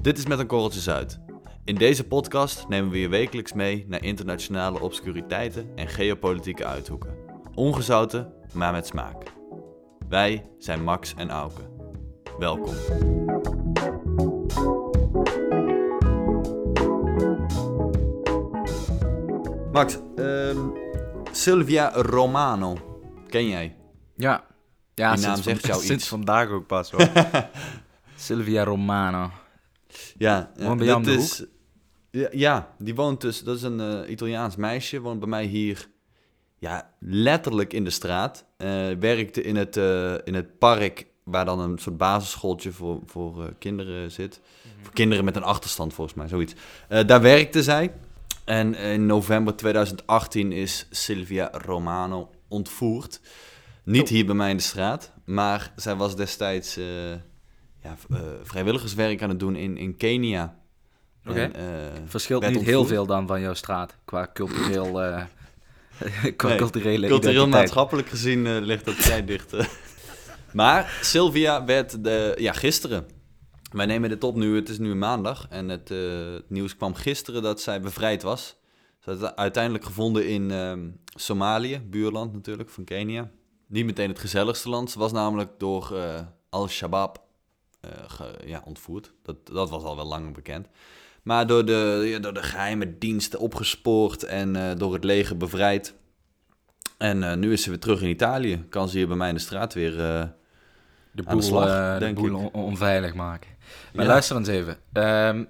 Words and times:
Dit 0.00 0.18
is 0.18 0.26
Met 0.26 0.38
een 0.38 0.46
Korreltje 0.46 0.80
Zuid. 0.80 1.18
In 1.64 1.74
deze 1.74 2.06
podcast 2.06 2.68
nemen 2.68 2.90
we 2.90 2.98
je 3.00 3.08
wekelijks 3.08 3.52
mee 3.52 3.84
naar 3.88 4.04
internationale 4.04 4.80
obscuriteiten 4.80 5.70
en 5.74 5.88
geopolitieke 5.88 6.64
uithoeken. 6.66 7.14
Ongezouten, 7.54 8.32
maar 8.52 8.72
met 8.72 8.86
smaak. 8.86 9.22
Wij 10.08 10.46
zijn 10.58 10.82
Max 10.84 11.14
en 11.14 11.30
Auke. 11.30 11.62
Welkom. 12.38 12.74
Max, 19.72 19.98
ehm, 20.16 20.58
Sylvia 21.32 21.90
Romano, 21.94 22.76
ken 23.28 23.48
jij? 23.48 23.76
Ja. 24.16 24.44
Ja, 24.94 25.14
Die 25.14 25.26
naam 25.26 25.42
zegt 25.42 25.66
jou 25.66 25.78
sinds 25.82 25.90
iets. 26.02 26.08
vandaag 26.08 26.48
ook 26.48 26.66
pas 26.66 26.90
hoor. 26.90 27.08
Sylvia 28.16 28.64
Romano. 28.64 29.30
Ja, 30.18 30.52
Woont 30.56 30.76
bij 30.76 30.86
jou 30.86 30.98
om 30.98 31.04
dat 31.04 31.14
de 31.14 31.20
is, 31.20 31.44
ja, 32.10 32.28
ja, 32.32 32.74
die 32.78 32.94
woont 32.94 33.20
dus, 33.20 33.42
dat 33.42 33.56
is 33.56 33.62
een 33.62 33.80
eh, 33.80 34.10
Italiaans 34.10 34.56
meisje, 34.56 35.00
woont 35.00 35.18
bij 35.20 35.28
mij 35.28 35.44
hier, 35.44 35.88
ja, 36.58 36.94
letterlijk 36.98 37.72
in 37.72 37.84
de 37.84 37.90
straat. 37.90 38.44
Eh, 38.56 38.68
werkte 38.98 39.42
in 39.42 39.56
het, 39.56 39.76
eh, 39.76 40.14
in 40.24 40.34
het 40.34 40.58
park 40.58 41.06
waar 41.24 41.44
dan 41.44 41.60
een 41.60 41.78
soort 41.78 41.96
basisschooltje 41.96 42.72
voor, 42.72 43.00
voor 43.06 43.44
eh, 43.44 43.50
kinderen 43.58 44.10
zit. 44.10 44.40
Voor 44.82 44.92
kinderen 44.92 45.24
met 45.24 45.36
een 45.36 45.42
achterstand 45.42 45.94
volgens 45.94 46.16
mij, 46.16 46.28
zoiets. 46.28 46.54
Eh, 46.88 47.06
daar 47.06 47.20
werkte 47.20 47.62
zij. 47.62 47.92
En 48.44 48.74
in 48.74 49.06
november 49.06 49.56
2018 49.56 50.52
is 50.52 50.86
Silvia 50.90 51.48
Romano 51.52 52.30
ontvoerd. 52.48 53.20
Niet 53.84 54.02
Oh. 54.02 54.08
hier 54.08 54.26
bij 54.26 54.34
mij 54.34 54.50
in 54.50 54.56
de 54.56 54.62
straat, 54.62 55.12
maar 55.24 55.72
zij 55.76 55.96
was 55.96 56.16
destijds 56.16 56.76
eh, 56.76 56.84
ja, 57.82 57.96
eh, 58.10 58.20
vrijwilligerswerk 58.42 59.22
aan 59.22 59.28
het 59.28 59.38
doen 59.38 59.56
in, 59.56 59.76
in 59.76 59.96
Kenia. 59.96 60.58
Oké. 61.26 61.42
Eh, 61.42 61.64
Verschilt 62.06 62.48
niet 62.48 62.62
heel 62.62 62.84
veel 62.86 63.06
dan 63.06 63.26
van 63.26 63.40
jouw 63.40 63.54
straat 63.54 63.96
qua 64.04 64.30
cultureel, 64.34 65.02
eh, 65.02 65.24
qua 66.36 66.48
Nee, 66.48 66.58
culturele 66.58 67.06
Cultureel 67.06 67.34
identiteit. 67.34 67.48
maatschappelijk 67.48 68.08
gezien 68.08 68.46
eh, 68.46 68.60
ligt 68.60 68.84
dat 68.84 68.94
vrij 68.94 69.24
dicht. 69.24 69.54
maar 70.52 70.98
Sylvia 71.02 71.64
werd 71.64 72.04
de, 72.04 72.34
ja, 72.38 72.52
gisteren. 72.52 73.06
Wij 73.72 73.86
nemen 73.86 74.08
dit 74.08 74.24
op 74.24 74.36
nu, 74.36 74.56
het 74.56 74.68
is 74.68 74.78
nu 74.78 74.94
maandag. 74.94 75.46
En 75.50 75.68
het, 75.68 75.90
eh, 75.90 76.32
het 76.32 76.50
nieuws 76.50 76.76
kwam 76.76 76.94
gisteren 76.94 77.42
dat 77.42 77.60
zij 77.60 77.80
bevrijd 77.80 78.22
was. 78.22 78.56
Ze 78.98 79.16
werd 79.16 79.36
uiteindelijk 79.36 79.84
gevonden 79.84 80.28
in 80.28 80.50
ehm, 80.50 80.88
Somalië, 81.14 81.80
buurland 81.80 82.32
natuurlijk, 82.32 82.70
van 82.70 82.84
Kenia. 82.84 83.30
Niet 83.68 83.84
meteen 83.84 84.08
het 84.08 84.18
gezelligste 84.18 84.68
land. 84.68 84.90
Ze 84.90 84.98
was 84.98 85.12
namelijk 85.12 85.50
door 85.58 85.96
eh, 85.96 86.20
Al-Shabaab 86.50 87.22
ge- 88.06 88.38
ja, 88.44 88.62
ontvoerd. 88.64 89.12
Dat, 89.22 89.36
dat 89.46 89.70
was 89.70 89.82
al 89.82 89.96
wel 89.96 90.06
langer 90.06 90.32
bekend. 90.32 90.66
Maar 91.22 91.46
door 91.46 91.64
de, 91.64 92.18
door 92.20 92.34
de 92.34 92.42
geheime 92.42 92.98
diensten 92.98 93.38
opgespoord 93.38 94.22
en 94.22 94.56
eh, 94.56 94.76
door 94.78 94.92
het 94.92 95.04
leger 95.04 95.36
bevrijd. 95.36 95.94
En 96.98 97.22
eh, 97.22 97.36
nu 97.36 97.52
is 97.52 97.62
ze 97.62 97.68
weer 97.70 97.78
terug 97.78 98.02
in 98.02 98.08
Italië. 98.08 98.64
Kan 98.68 98.88
ze 98.88 98.96
hier 98.96 99.08
bij 99.08 99.16
mij 99.16 99.28
in 99.28 99.34
de 99.34 99.40
straat 99.40 99.74
weer... 99.74 99.92
eh, 99.92 100.20
de 100.20 100.28
de 101.12 101.22
boel, 101.22 101.42
slag, 101.42 101.68
eh, 101.68 101.92
de 101.92 101.98
denk 101.98 102.16
boel 102.18 102.34
on- 102.36 102.52
onveilig 102.52 103.14
maken. 103.14 103.50
Maar 103.94 104.04
Ja. 104.04 104.10
luister 104.10 104.36
eens 104.36 104.48
even. 104.48 104.78
Ehm, 104.92 105.44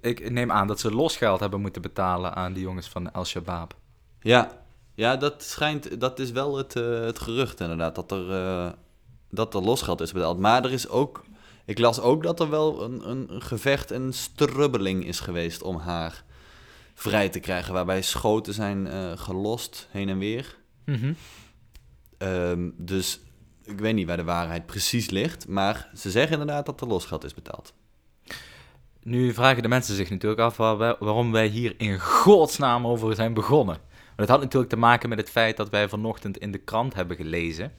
ik 0.00 0.30
neem 0.30 0.52
aan 0.52 0.66
dat 0.66 0.80
ze 0.80 0.94
losgeld 0.94 1.40
hebben 1.40 1.60
moeten 1.60 1.82
betalen 1.82 2.34
aan 2.34 2.52
die 2.52 2.62
jongens 2.62 2.88
van 2.88 3.12
Al-Shabaab. 3.12 3.74
Ja, 4.20 4.50
ja 4.94 5.16
dat, 5.16 5.42
schijnt, 5.42 6.00
dat 6.00 6.18
is 6.18 6.30
wel 6.30 6.56
het, 6.56 6.76
eh, 6.76 7.00
het 7.00 7.18
gerucht 7.18 7.60
inderdaad, 7.60 7.94
dat 7.94 8.10
er, 8.12 8.32
eh, 8.32 8.68
dat 9.30 9.54
er 9.54 9.62
losgeld 9.62 10.00
is 10.00 10.12
betaald. 10.12 10.38
Maar 10.38 10.64
er 10.64 10.72
is 10.72 10.88
ook, 10.88 11.24
ik 11.66 11.78
las 11.78 12.00
ook 12.00 12.22
dat 12.22 12.40
er 12.40 12.50
wel 12.50 12.82
een, 12.82 13.10
een, 13.10 13.42
gevecht, 13.42 13.90
een 13.90 14.12
strubbeling 14.12 15.04
is 15.06 15.20
geweest 15.20 15.62
om 15.62 15.76
haar 15.76 16.24
vrij 16.94 17.28
te 17.28 17.40
krijgen. 17.40 17.72
Waarbij 17.74 18.02
schoten 18.02 18.54
zijn 18.54 18.86
eh, 18.86 19.12
gelost 19.14 19.88
heen 19.90 20.08
en 20.08 20.18
weer. 20.18 20.56
Ehm, 22.18 22.70
dus 22.76 23.20
ik 23.64 23.78
weet 23.80 23.94
niet 23.94 24.06
waar 24.06 24.16
de 24.16 24.24
waarheid 24.24 24.66
precies 24.66 25.10
ligt. 25.10 25.48
Maar 25.48 25.90
ze 25.94 26.10
zeggen 26.10 26.32
inderdaad 26.32 26.66
dat 26.66 26.80
er 26.80 26.86
losgeld 26.86 27.24
is 27.24 27.34
betaald. 27.34 27.74
Nu 29.02 29.34
vragen 29.34 29.62
de 29.62 29.68
mensen 29.68 29.94
zich 29.94 30.10
natuurlijk 30.10 30.40
af 30.40 30.56
waar 30.56 30.76
wij- 30.78 30.96
waarom 30.98 31.32
wij 31.32 31.46
hier 31.46 31.74
in 31.78 32.00
godsnaam 32.00 32.86
over 32.86 33.14
zijn 33.14 33.34
begonnen. 33.34 33.78
Maar 33.88 34.26
dat 34.26 34.28
had 34.28 34.40
natuurlijk 34.40 34.70
te 34.72 34.76
maken 34.78 35.08
met 35.08 35.18
het 35.18 35.30
feit 35.30 35.56
dat 35.56 35.68
wij 35.70 35.88
vanochtend 35.88 36.38
in 36.38 36.52
de 36.52 36.58
krant 36.58 36.94
hebben 36.94 37.16
gelezen. 37.16 37.72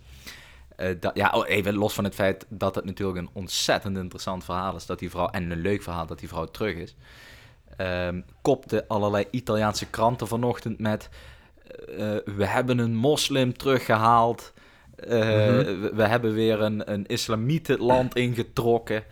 Eh, 0.78 0.96
dat, 1.00 1.12
ja, 1.16 1.30
oh, 1.36 1.48
even 1.50 1.74
los 1.76 1.94
van 1.94 2.04
het 2.04 2.16
feit 2.16 2.46
dat 2.50 2.76
het 2.76 2.86
natuurlijk 2.86 3.18
een 3.18 3.30
ontzettend 3.34 3.98
interessant 3.98 4.44
verhaal 4.44 4.76
is 4.76 4.86
dat 4.86 5.00
die 5.00 5.10
vrouw, 5.10 5.28
en 5.30 5.52
een 5.52 5.62
leuk 5.62 5.84
verhaal 5.84 6.06
dat 6.06 6.20
die 6.20 6.28
vrouw 6.28 6.46
terug 6.46 6.76
is. 6.76 6.96
ehm, 7.78 8.22
kopte 8.42 8.86
allerlei 8.88 9.26
Italiaanse 9.32 9.86
kranten 9.86 10.28
vanochtend 10.28 10.80
met: 10.80 11.10
eh, 11.98 11.98
We 12.26 12.46
hebben 12.46 12.78
een 12.78 12.96
moslim 12.96 13.58
teruggehaald. 13.58 14.54
eh, 14.96 15.10
we, 15.10 15.92
we 15.94 16.04
hebben 16.08 16.34
weer 16.34 16.62
een, 16.62 16.92
een 16.92 17.06
islamietenland 17.06 18.16
ingetrokken. 18.26 19.04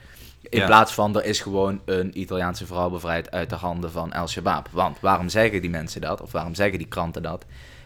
In 0.50 0.59
Ja. 0.59 0.66
plaats 0.66 0.94
van 0.94 1.16
er 1.18 1.25
is 1.25 1.40
gewoon 1.40 1.81
een 1.86 2.20
Italiaanse 2.20 2.66
vrouw 2.66 2.90
bevrijd 2.90 3.31
uit 3.31 3.50
de 3.50 3.56
handen 3.56 3.92
van 3.92 4.14
Al-Shabaab. 4.14 4.68
Want 4.72 5.00
waarom 5.00 5.30
zeggen 5.30 5.62
die 5.62 5.70
mensen 5.70 6.02
dat? 6.02 6.22
Of 6.22 6.31
waarom 6.31 6.56
zeggen 6.56 6.78
die 6.78 6.88
kranten 6.88 7.22
dat? 7.24 7.46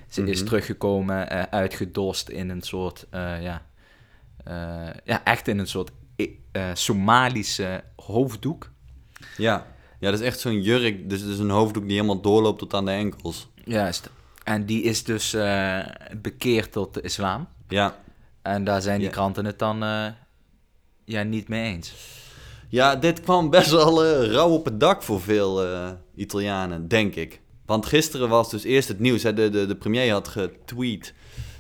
Ze 0.10 0.24
is 0.24 0.38
Mhm. 0.40 0.46
teruggekomen, 0.48 1.30
eh, 1.30 1.42
uitgedost 1.50 2.30
in 2.30 2.50
een 2.50 2.62
soort, 2.62 3.06
eh, 3.10 3.42
ja, 3.42 3.54
eh, 3.54 3.69
ja, 5.04 5.24
echt 5.24 5.48
in 5.48 5.60
een 5.60 5.68
soort 5.68 5.92
eh, 6.52 6.64
Somalische 6.74 7.84
hoofddoek. 7.96 8.72
Ja, 9.38 9.66
ja 10.00 10.12
dat 10.12 10.20
is 10.20 10.26
echt 10.26 10.40
zo'n 10.40 10.62
jurk, 10.62 11.10
dus 11.10 11.22
het 11.22 11.30
is 11.30 11.40
een 11.40 11.50
hoofddoek 11.50 11.84
die 11.84 11.94
helemaal 11.94 12.22
doorloopt 12.22 12.60
tot 12.60 12.74
aan 12.74 12.86
de 12.86 12.92
enkels. 12.92 13.48
Juist. 13.64 14.10
En 14.44 14.66
die 14.66 14.84
is 14.84 15.04
dus 15.04 15.34
eh, 15.34 15.80
bekeerd 16.22 16.72
tot 16.72 16.94
de 16.94 17.02
islam. 17.02 17.48
Ja, 17.68 17.96
En 18.42 18.64
daar 18.64 18.82
zijn 18.82 18.98
die 19.00 19.08
Ja. 19.08 19.14
kranten 19.14 19.46
het 19.46 19.60
dan 19.60 19.84
eh, 19.84 20.06
ja, 21.06 21.24
niet 21.24 21.48
mee 21.48 21.74
eens. 21.74 21.94
Ja, 22.70 22.96
dit 22.96 23.22
kwam 23.22 23.50
best 23.50 23.70
wel 23.72 24.04
eh, 24.06 24.32
rauw 24.32 24.50
op 24.50 24.66
het 24.66 24.80
dak 24.80 25.04
voor 25.04 25.22
veel 25.22 25.64
eh, 25.66 25.90
Italianen, 26.16 26.88
denk 26.88 27.16
ik. 27.16 27.42
Want 27.66 27.86
gisteren 27.86 28.30
was 28.30 28.50
dus 28.50 28.64
eerst 28.64 28.88
het 28.88 29.00
nieuws. 29.00 29.24
Hè, 29.24 29.34
de, 29.34 29.50
de, 29.50 29.66
de 29.66 29.76
premier 29.76 30.12
had 30.12 30.28
getweet. 30.28 31.14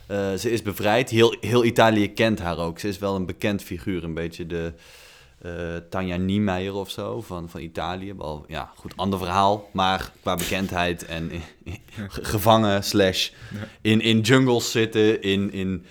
Eh, 0.09 0.33
ze 0.33 0.51
is 0.51 0.61
bevrijd. 0.61 1.09
Heel, 1.09 1.35
heel 1.41 1.65
Italië 1.65 2.13
kent 2.13 2.39
haar 2.39 2.57
ook. 2.57 2.79
Ze 2.79 2.87
is 2.87 2.97
wel 2.97 3.15
een 3.15 3.25
bekend 3.25 3.61
figuur. 3.63 4.03
Een 4.03 4.13
beetje 4.13 4.45
de 4.47 4.73
eh 5.41 5.75
Tanja 5.89 6.15
Niemeyer 6.17 6.73
of 6.73 6.89
zo 6.89 7.21
van, 7.21 7.49
van 7.49 7.61
Italië. 7.61 8.13
Wel, 8.13 8.45
ja, 8.47 8.71
goed, 8.75 8.93
ander 8.95 9.19
verhaal. 9.19 9.69
Maar 9.73 10.11
qua 10.21 10.35
bekendheid 10.35 11.05
en 11.05 11.31
ge- 12.09 12.23
gevangen 12.25 12.83
slash 12.83 13.29
in, 13.81 14.01
in 14.01 14.19
jungles 14.19 14.71
zitten. 14.71 15.21
In, 15.21 15.51
in, 15.51 15.85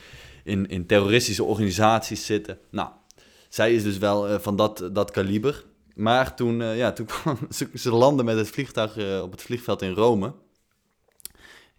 in, 0.44 0.68
in 0.68 0.86
terroristische 0.86 1.44
organisaties 1.44 2.26
zitten. 2.26 2.58
Nou, 2.70 2.88
zij 3.48 3.74
is 3.74 3.82
dus 3.82 3.98
wel 3.98 4.28
eh, 4.28 4.38
van 4.38 4.56
dat, 4.56 4.88
dat 4.92 5.10
kaliber. 5.10 5.64
Maar 5.94 6.34
toen, 6.34 6.62
ja, 6.64 6.92
toen 6.92 7.06
kwam 7.06 7.38
ze, 7.50 7.68
ze 7.74 7.90
landden 7.90 8.24
met 8.24 8.36
het 8.36 8.50
vliegtuig 8.50 9.22
op 9.22 9.30
het 9.30 9.42
vliegveld 9.42 9.82
in 9.82 9.92
Rome. 9.92 10.32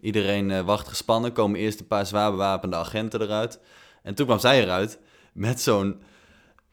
Iedereen 0.01 0.51
eh, 0.51 0.61
wacht 0.61 0.87
gespannen. 0.87 1.33
Komen 1.33 1.59
eerst 1.59 1.79
een 1.79 1.87
paar 1.87 2.05
zwaar 2.05 2.31
bewapende 2.31 2.75
agenten 2.75 3.21
eruit. 3.21 3.59
En 4.03 4.15
toen 4.15 4.25
kwam 4.25 4.39
zij 4.39 4.63
eruit 4.63 4.99
met 5.33 5.61
zo'n... 5.61 6.01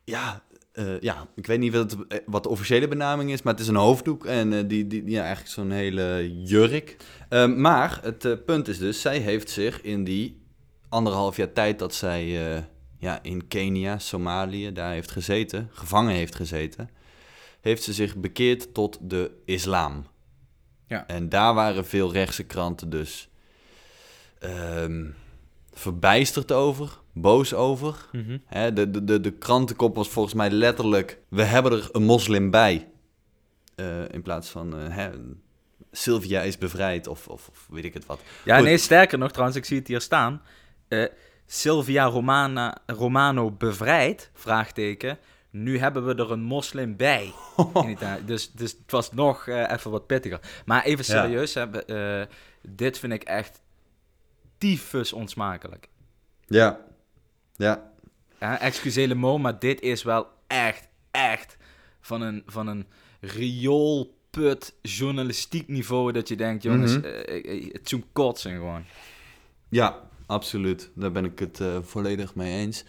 Ja, 0.04 0.42
eh, 0.72 1.00
ja, 1.00 1.26
ik 1.34 1.46
weet 1.46 1.58
niet 1.58 1.72
wat, 1.72 1.90
het, 1.90 2.06
eh, 2.06 2.18
wat 2.26 2.42
de 2.42 2.48
officiële 2.48 2.88
benaming 2.88 3.30
is, 3.30 3.42
maar 3.42 3.52
het 3.52 3.62
is 3.62 3.68
een 3.68 3.74
hoofddoek 3.74 4.26
en 4.26 4.68
die, 4.68 4.86
die, 4.86 5.10
ja, 5.10 5.20
eigenlijk 5.20 5.54
zo'n 5.54 5.70
hele 5.70 6.32
jurk. 6.42 6.96
Ehm, 7.28 7.60
maar 7.60 8.00
het 8.02 8.44
punt 8.44 8.68
is 8.68 8.78
dus, 8.78 9.00
zij 9.00 9.18
heeft 9.18 9.50
zich 9.50 9.80
in 9.80 10.04
die 10.04 10.42
anderhalf 10.88 11.36
jaar 11.36 11.52
tijd 11.52 11.78
dat 11.78 11.94
zij 11.94 12.26
ja, 12.98 13.22
in 13.22 13.48
Kenia, 13.48 13.98
Somalië, 13.98 14.72
daar 14.72 14.92
heeft 14.92 15.10
gezeten, 15.10 15.68
gevangen 15.72 16.14
heeft 16.14 16.34
gezeten, 16.34 16.90
heeft 17.60 17.82
ze 17.82 17.92
zich 17.92 18.16
bekeerd 18.16 18.74
tot 18.74 18.98
de 19.00 19.30
islam. 19.44 20.06
Ja. 20.86 21.06
En 21.06 21.28
daar 21.28 21.54
waren 21.54 21.86
veel 21.86 22.12
rechtse 22.12 22.44
kranten 22.44 22.90
dus 22.90 23.28
ehm, 24.38 25.10
verbijsterd 25.72 26.52
over, 26.52 26.98
boos 27.12 27.54
over. 27.54 27.96
Hè, 28.46 28.72
de, 28.72 28.90
de, 28.90 29.04
de, 29.04 29.20
de 29.20 29.32
krantenkop 29.32 29.96
was 29.96 30.08
volgens 30.08 30.34
mij 30.34 30.50
letterlijk: 30.50 31.18
we 31.28 31.42
hebben 31.42 31.72
er 31.72 31.88
een 31.92 32.04
moslim 32.04 32.50
bij. 32.50 32.88
Eh, 33.74 34.08
in 34.10 34.22
plaats 34.22 34.48
van 34.48 34.78
eh, 34.78 34.96
hè, 34.96 35.10
Sylvia 35.92 36.40
is 36.40 36.58
bevrijd 36.58 37.06
of, 37.06 37.28
of, 37.28 37.48
of 37.48 37.66
weet 37.70 37.84
ik 37.84 37.94
het 37.94 38.06
wat. 38.06 38.20
Ja, 38.44 38.56
Goed. 38.56 38.64
nee, 38.64 38.78
sterker 38.78 39.18
nog, 39.18 39.30
trouwens, 39.30 39.58
ik 39.58 39.64
zie 39.64 39.78
het 39.78 39.86
hier 39.86 40.00
staan. 40.00 40.42
Eh, 40.88 41.04
Sylvia 41.46 42.04
Romana, 42.04 42.78
Romano 42.86 43.50
bevrijd, 43.50 44.30
vraagteken. 44.34 45.18
Nu 45.62 45.78
hebben 45.78 46.06
we 46.06 46.14
er 46.14 46.30
een 46.30 46.42
moslim 46.42 46.96
bij. 46.96 47.32
in 47.74 47.88
Italië. 47.88 48.24
Dus, 48.24 48.50
dus 48.52 48.70
het 48.72 48.90
was 48.90 49.12
nog 49.12 49.48
eh, 49.48 49.70
even 49.72 49.90
wat 49.90 50.06
pittiger. 50.06 50.40
Maar 50.64 50.84
even 50.84 51.04
Ja. 51.14 51.22
serieus, 51.22 51.54
hè, 51.54 51.84
eh, 51.84 52.26
dit 52.68 52.98
vind 52.98 53.12
ik 53.12 53.22
echt 53.22 53.60
tyfus 54.58 55.12
onsmakelijk. 55.12 55.88
Ja, 56.46 56.80
ja, 57.56 57.90
Ja, 58.40 58.60
excuseer 58.60 59.08
le 59.08 59.14
mot, 59.14 59.40
maar 59.40 59.58
dit 59.58 59.80
is 59.80 60.02
wel 60.02 60.26
echt, 60.46 60.88
echt 61.10 61.56
van 62.00 62.20
een, 62.20 62.42
van 62.46 62.66
een 62.66 62.86
rioolput 63.20 64.74
journalistiek 64.82 65.68
niveau 65.68 66.12
dat 66.12 66.28
je 66.28 66.36
denkt, 66.36 66.62
jongens, 66.62 66.96
Mhm. 66.96 67.04
eh, 67.06 67.54
eh, 67.64 67.72
het 67.72 67.88
zo'n 67.88 68.04
kotsen 68.12 68.50
gewoon. 68.52 68.84
Ja, 69.68 70.00
absoluut. 70.26 70.90
Daar 70.94 71.12
ben 71.12 71.24
ik 71.24 71.38
het 71.38 71.60
volledig 71.82 72.34
mee 72.34 72.56
eens. 72.60 72.84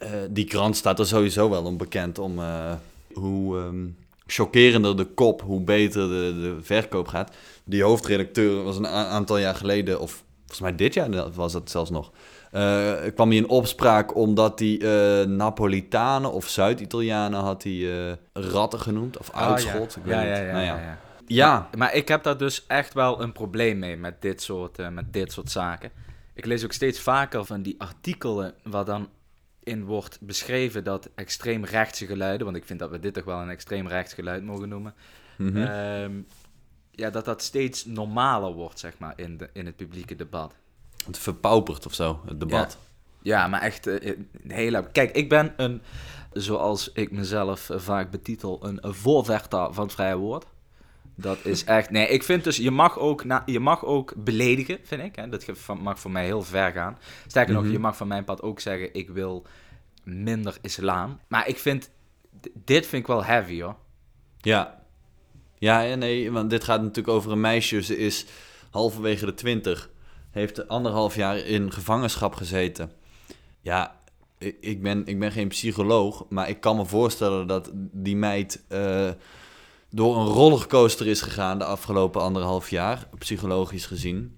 Eh, 0.00 0.08
die 0.30 0.44
krant 0.44 0.76
staat 0.76 0.98
er 0.98 1.06
sowieso 1.06 1.50
wel 1.50 1.64
om 1.64 1.76
bekend 1.76 2.18
om 2.18 2.38
eh, 2.38 2.72
hoe 3.12 3.58
ehm, 3.58 3.86
chockerender 4.26 4.96
de 4.96 5.04
kop, 5.04 5.42
hoe 5.42 5.60
beter 5.60 6.08
de, 6.08 6.40
de 6.40 6.56
verkoop 6.62 7.08
gaat. 7.08 7.34
Die 7.64 7.82
hoofdredacteur 7.82 8.62
was 8.62 8.76
een 8.76 8.86
aantal 8.86 9.38
jaar 9.38 9.54
geleden, 9.54 10.00
of 10.00 10.22
volgens 10.38 10.60
mij 10.60 10.74
dit 10.74 10.94
jaar 10.94 11.30
was 11.32 11.52
dat 11.52 11.70
zelfs 11.70 11.90
nog, 11.90 12.10
eh, 12.50 12.92
kwam 13.14 13.28
hij 13.28 13.36
in 13.36 13.48
opspraak 13.48 14.16
omdat 14.16 14.58
hij 14.58 14.80
eh, 14.80 15.26
Napolitanen 15.26 16.32
of 16.32 16.48
Zuid-Italianen 16.48 17.40
had 17.40 17.62
hij 17.62 18.16
ratten 18.32 18.80
genoemd, 18.80 19.18
of 19.18 19.30
uitschot. 19.32 19.96
Ik 19.96 20.04
weet 20.04 20.14
Ah, 20.14 20.22
ja, 20.22 20.28
niet. 20.28 20.38
ja, 20.38 20.44
ja, 20.44 20.52
Nou 20.52 20.64
ja, 20.64 20.76
ja. 20.76 20.98
Ja, 21.26 21.52
Maar, 21.58 21.78
maar 21.78 21.94
ik 21.94 22.08
heb 22.08 22.22
daar 22.22 22.36
dus 22.36 22.64
echt 22.66 22.94
wel 22.94 23.22
een 23.22 23.32
probleem 23.32 23.78
mee 23.78 23.96
met 23.96 24.22
dit, 24.22 24.42
soort, 24.42 24.90
met 24.92 25.12
dit 25.12 25.32
soort 25.32 25.50
zaken. 25.50 25.90
Ik 26.34 26.44
lees 26.46 26.64
ook 26.64 26.72
steeds 26.72 27.00
vaker 27.00 27.44
van 27.44 27.62
die 27.62 27.74
artikelen 27.78 28.54
waar 28.62 28.84
dan 28.84 29.08
in 29.70 29.84
wordt 29.84 30.18
beschreven 30.20 30.84
dat 30.84 31.08
extreem 31.14 31.64
rechtse 31.64 32.06
geluiden, 32.06 32.44
want 32.46 32.58
ik 32.58 32.64
vind 32.64 32.78
dat 32.78 32.90
we 32.90 32.98
dit 33.00 33.14
toch 33.14 33.24
wel 33.24 33.40
een 33.40 33.48
extreem 33.48 33.88
rechts 33.88 34.12
geluid 34.14 34.44
mogen 34.44 34.68
noemen, 34.68 34.94
Mhm. 35.36 35.56
ehm, 35.56 36.20
ja, 36.90 37.10
dat 37.10 37.24
dat 37.24 37.42
steeds 37.42 37.84
normaler 37.84 38.52
wordt, 38.52 38.78
zeg 38.78 38.98
maar, 38.98 39.12
in, 39.16 39.36
de, 39.36 39.48
in 39.52 39.66
het 39.66 39.76
publieke 39.76 40.16
debat. 40.16 40.54
het 41.06 41.18
verpaupert 41.18 41.86
of 41.86 41.94
zo, 41.94 42.20
het 42.26 42.40
debat. 42.40 42.78
Ja, 43.22 43.46
maar 43.48 43.60
echt 43.60 43.86
eh, 43.86 44.16
een 44.42 44.50
hele... 44.50 44.88
Kijk, 44.92 45.10
ik 45.16 45.28
ben 45.28 45.52
een, 45.56 45.82
zoals 46.32 46.92
ik 46.92 47.10
mezelf 47.10 47.70
eh, 47.70 47.78
vaak 47.78 48.10
betitel, 48.10 48.66
een 48.66 48.78
voorvechter 48.82 49.74
van 49.74 49.84
het 49.84 49.92
vrije 49.92 50.16
woord. 50.16 50.46
Dat 51.20 51.38
is 51.42 51.64
echt... 51.64 51.90
Nee, 51.90 52.08
ik 52.08 52.22
vind 52.22 52.44
dus, 52.44 52.56
je 52.56 52.70
mag 52.70 52.98
ook, 52.98 53.24
na, 53.24 53.42
je 53.46 53.60
mag 53.60 53.84
ook 53.84 54.12
beledigen, 54.16 54.78
vind 54.82 55.02
ik. 55.02 55.16
Hè? 55.16 55.28
Dat 55.28 55.46
mag 55.80 56.00
voor 56.00 56.10
mij 56.10 56.24
heel 56.24 56.42
ver 56.42 56.72
gaan. 56.72 56.98
Sterker 57.26 57.54
nog, 57.54 57.62
Mhm. 57.62 57.72
je 57.72 57.78
mag 57.78 57.96
van 57.96 58.08
mijn 58.08 58.24
pad 58.24 58.42
ook 58.42 58.60
zeggen, 58.60 58.94
ik 58.94 59.10
wil 59.10 59.46
minder 60.04 60.56
islam. 60.62 61.20
Maar 61.28 61.48
ik 61.48 61.58
vind, 61.58 61.90
dit 62.64 62.86
vind 62.86 63.02
ik 63.02 63.06
wel 63.08 63.24
heavy, 63.24 63.60
hoor. 63.62 63.76
Ja. 64.38 64.78
Ja, 65.58 65.80
ja, 65.80 65.94
nee, 65.94 66.30
want 66.32 66.50
dit 66.50 66.64
gaat 66.64 66.80
natuurlijk 66.80 67.16
over 67.16 67.32
een 67.32 67.40
meisje. 67.40 67.82
Ze 67.82 67.96
is 67.96 68.26
halverwege 68.70 69.24
de 69.26 69.34
twintig. 69.34 69.90
Heeft 70.30 70.68
anderhalf 70.68 71.14
jaar 71.14 71.36
in 71.36 71.72
gevangenschap 71.72 72.34
gezeten. 72.34 72.92
Ja, 73.60 73.96
ik, 74.38 74.56
ik, 74.60 74.82
ben, 74.82 75.06
ik 75.06 75.18
ben 75.18 75.32
geen 75.32 75.48
psycholoog, 75.48 76.24
maar 76.28 76.48
ik 76.48 76.60
kan 76.60 76.76
me 76.76 76.84
voorstellen 76.86 77.46
dat 77.46 77.70
die 77.74 78.16
meid 78.16 78.64
eh, 78.68 79.10
door 79.90 80.16
een 80.16 80.26
rollercoaster 80.26 81.06
is 81.06 81.20
gegaan 81.20 81.58
de 81.58 81.64
afgelopen 81.64 82.20
anderhalf 82.20 82.70
jaar, 82.70 83.08
psychologisch 83.18 83.86
gezien. 83.86 84.36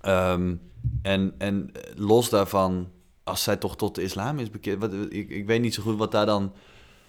Ehm, 0.00 0.54
en, 1.02 1.34
en 1.38 1.72
los 1.96 2.28
daarvan, 2.28 2.88
als 3.24 3.42
zij 3.42 3.56
toch 3.56 3.76
tot 3.76 3.94
de 3.94 4.02
islam 4.02 4.38
is 4.38 4.50
bekeerd, 4.50 4.80
wat, 4.80 4.92
ik, 5.08 5.30
ik 5.30 5.46
weet 5.46 5.60
niet 5.60 5.74
zo 5.74 5.82
goed 5.82 5.98
wat 5.98 6.12
daar 6.12 6.26
dan 6.26 6.52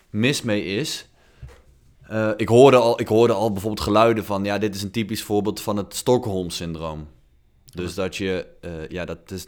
mis 0.10 0.42
mee 0.42 0.66
is. 0.66 1.10
Eh, 2.02 2.32
ik, 2.38 2.48
hoorde 2.48 2.78
al, 2.78 3.00
ik 3.00 3.08
hoorde 3.08 3.34
al 3.34 3.52
bijvoorbeeld 3.52 3.86
geluiden 3.86 4.26
van, 4.26 4.44
ja, 4.44 4.58
dit 4.58 4.76
is 4.76 4.82
een 4.82 4.92
typisch 4.92 5.24
voorbeeld 5.24 5.62
van 5.62 5.78
het 5.78 5.96
Stockholm-syndroom. 5.96 7.08
Dus 7.66 7.94
dat 7.94 8.16
je, 8.16 8.48
eh, 8.62 8.88
ja, 8.88 9.06
dat 9.06 9.32
is 9.32 9.46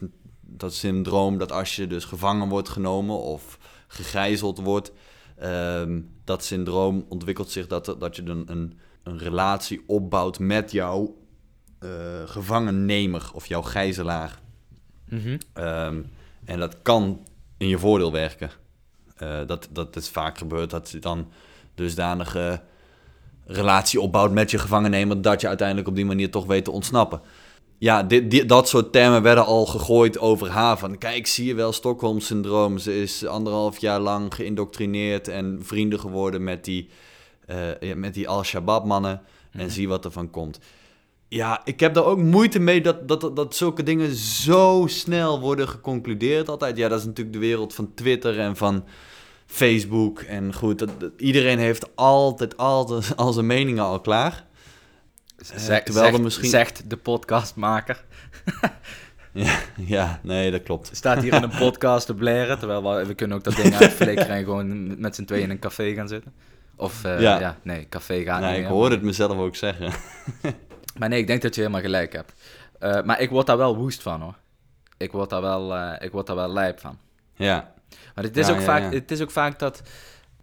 dat 0.47 0.73
syndroom 0.73 1.37
dat 1.37 1.51
als 1.51 1.75
je 1.75 1.87
dus 1.87 2.05
gevangen 2.05 2.49
wordt 2.49 2.69
genomen 2.69 3.19
of 3.19 3.57
gegijzeld 3.87 4.59
wordt, 4.59 4.91
ehm, 5.37 6.01
dat 6.25 6.43
syndroom 6.43 7.05
ontwikkelt 7.09 7.49
zich 7.51 7.67
dat, 7.67 7.87
er- 7.87 7.99
dat 7.99 8.15
je 8.15 8.21
een, 8.25 8.43
een, 8.47 8.79
een 9.03 9.17
relatie 9.17 9.83
opbouwt 9.87 10.39
met 10.39 10.71
jouw 10.71 11.17
eh, 11.79 11.89
gevangennemer 12.25 13.29
of 13.33 13.45
jouw 13.47 13.61
gijzelaar. 13.61 14.39
Mhm. 15.09 15.37
Ehm, 15.53 16.01
en 16.45 16.59
dat 16.59 16.81
kan 16.81 17.25
in 17.57 17.67
je 17.67 17.77
voordeel 17.79 18.11
werken. 18.11 18.49
Eh, 19.17 19.39
dat, 19.47 19.67
dat 19.71 19.95
is 19.95 20.09
vaak 20.09 20.37
gebeurd 20.37 20.69
dat 20.69 20.89
je 20.89 20.99
dan 20.99 21.27
dusdanige 21.75 22.61
relatie 23.45 24.01
opbouwt 24.01 24.31
met 24.31 24.51
je 24.51 24.57
gevangennemer... 24.57 25.21
dat 25.21 25.41
je 25.41 25.47
uiteindelijk 25.47 25.87
op 25.87 25.95
die 25.95 26.05
manier 26.05 26.31
toch 26.31 26.45
weet 26.45 26.63
te 26.63 26.71
ontsnappen. 26.71 27.21
Ja, 27.85 28.03
dit, 28.03 28.31
dit- 28.31 28.49
dat 28.49 28.67
soort 28.69 28.91
termen 28.91 29.21
werden 29.21 29.45
al 29.45 29.65
gegooid 29.65 30.19
over 30.19 30.49
haar. 30.49 30.77
Van, 30.77 30.97
kijk, 30.97 31.27
zie 31.27 31.45
je 31.45 31.53
wel, 31.55 31.71
Stockholm-syndroom. 31.71 32.77
Ze 32.77 33.01
is 33.01 33.25
anderhalf 33.25 33.77
jaar 33.77 33.99
lang 33.99 34.35
geïndoctrineerd 34.35 35.27
en 35.27 35.59
vrienden 35.61 35.99
geworden 35.99 36.43
met 36.43 36.63
die, 36.65 36.89
eh, 37.45 37.93
met 37.95 38.13
die 38.13 38.27
Al-Shabaab-mannen. 38.27 39.21
En 39.51 39.71
zie 39.71 39.87
wat 39.87 40.05
er 40.05 40.11
van 40.11 40.29
komt. 40.29 40.59
Ja, 41.27 41.61
ik 41.65 41.79
heb 41.79 41.93
daar 41.93 42.05
ook 42.05 42.17
moeite 42.17 42.59
mee 42.59 42.81
dat, 42.81 43.07
dat, 43.07 43.35
dat 43.35 43.55
zulke 43.55 43.83
dingen 43.83 44.15
zo 44.15 44.83
snel 44.87 45.39
worden 45.39 45.67
geconcludeerd 45.67 46.49
altijd. 46.49 46.77
Ja, 46.77 46.87
dat 46.87 46.99
is 46.99 47.05
natuurlijk 47.05 47.35
de 47.35 47.41
wereld 47.41 47.73
van 47.73 47.93
Twitter 47.93 48.39
en 48.39 48.55
van 48.55 48.83
Facebook. 49.45 50.19
En 50.21 50.53
goed, 50.53 50.79
dat, 50.79 50.89
dat- 50.97 51.11
iedereen 51.17 51.59
heeft 51.59 51.95
altijd, 51.95 52.57
altijd 52.57 53.15
al 53.25 53.33
zijn 53.33 53.45
meningen 53.45 53.83
al 53.83 53.99
klaar. 54.01 54.45
Zeg- 55.37 55.83
terwijl 55.83 56.05
er 56.05 56.11
zegt- 56.11 56.23
misschien- 56.23 56.49
Zegt 56.49 56.89
de 56.89 56.97
podcastmaker. 56.97 58.03
Ja, 59.31 59.57
ja, 59.75 60.19
nee, 60.23 60.51
dat 60.51 60.63
klopt. 60.63 60.89
staat 60.97 61.21
hier 61.21 61.33
in 61.33 61.43
een 61.43 61.57
podcast 61.57 62.05
te 62.05 62.13
blaren, 62.13 62.59
terwijl 62.59 62.83
we, 62.95 63.05
we 63.05 63.13
kunnen 63.13 63.37
ook 63.37 63.43
dat 63.43 63.55
ding 63.55 63.75
uitflikkeren 63.75 64.35
en 64.35 64.43
gewoon 64.43 64.99
met 64.99 65.15
z'n 65.15 65.23
tweeën 65.25 65.43
in 65.43 65.49
een 65.49 65.59
café 65.59 65.93
gaan 65.93 66.07
zitten. 66.07 66.33
Of, 66.75 67.03
eh, 67.03 67.19
ja. 67.21 67.39
Ja. 67.39 67.57
nee, 67.61 67.87
café 67.89 68.23
gaat 68.23 68.39
Nee, 68.39 68.49
niet 68.49 68.57
ik 68.59 68.63
meer. 68.65 68.73
hoorde 68.73 68.95
het 68.95 69.03
mezelf 69.03 69.37
ook 69.37 69.55
zeggen. 69.55 69.91
Maar 70.99 71.09
nee, 71.09 71.19
ik 71.19 71.27
denk 71.27 71.41
dat 71.41 71.55
je 71.55 71.61
helemaal 71.61 71.81
gelijk 71.81 72.13
hebt. 72.13 72.33
Eh, 72.79 73.01
maar 73.03 73.21
ik 73.21 73.29
word 73.29 73.47
daar 73.47 73.57
wel 73.57 73.75
woest 73.77 74.01
van, 74.01 74.21
hoor. 74.21 74.35
Ik 74.97 75.11
word 75.11 75.29
daar 75.29 75.41
wel, 75.41 75.75
eh, 75.75 76.05
ik 76.05 76.11
word 76.11 76.27
daar 76.27 76.35
wel 76.35 76.53
lijp 76.53 76.79
van. 76.79 76.97
Ja, 77.35 77.73
Maar 78.15 78.23
het 78.23 78.37
is, 78.37 78.47
Ja, 78.47 78.53
ook 78.53 78.59
ja, 78.59 78.65
vaak, 78.65 78.81
ja. 78.81 78.89
het 78.89 79.11
is 79.11 79.21
ook 79.21 79.31
vaak 79.31 79.59
dat... 79.59 79.81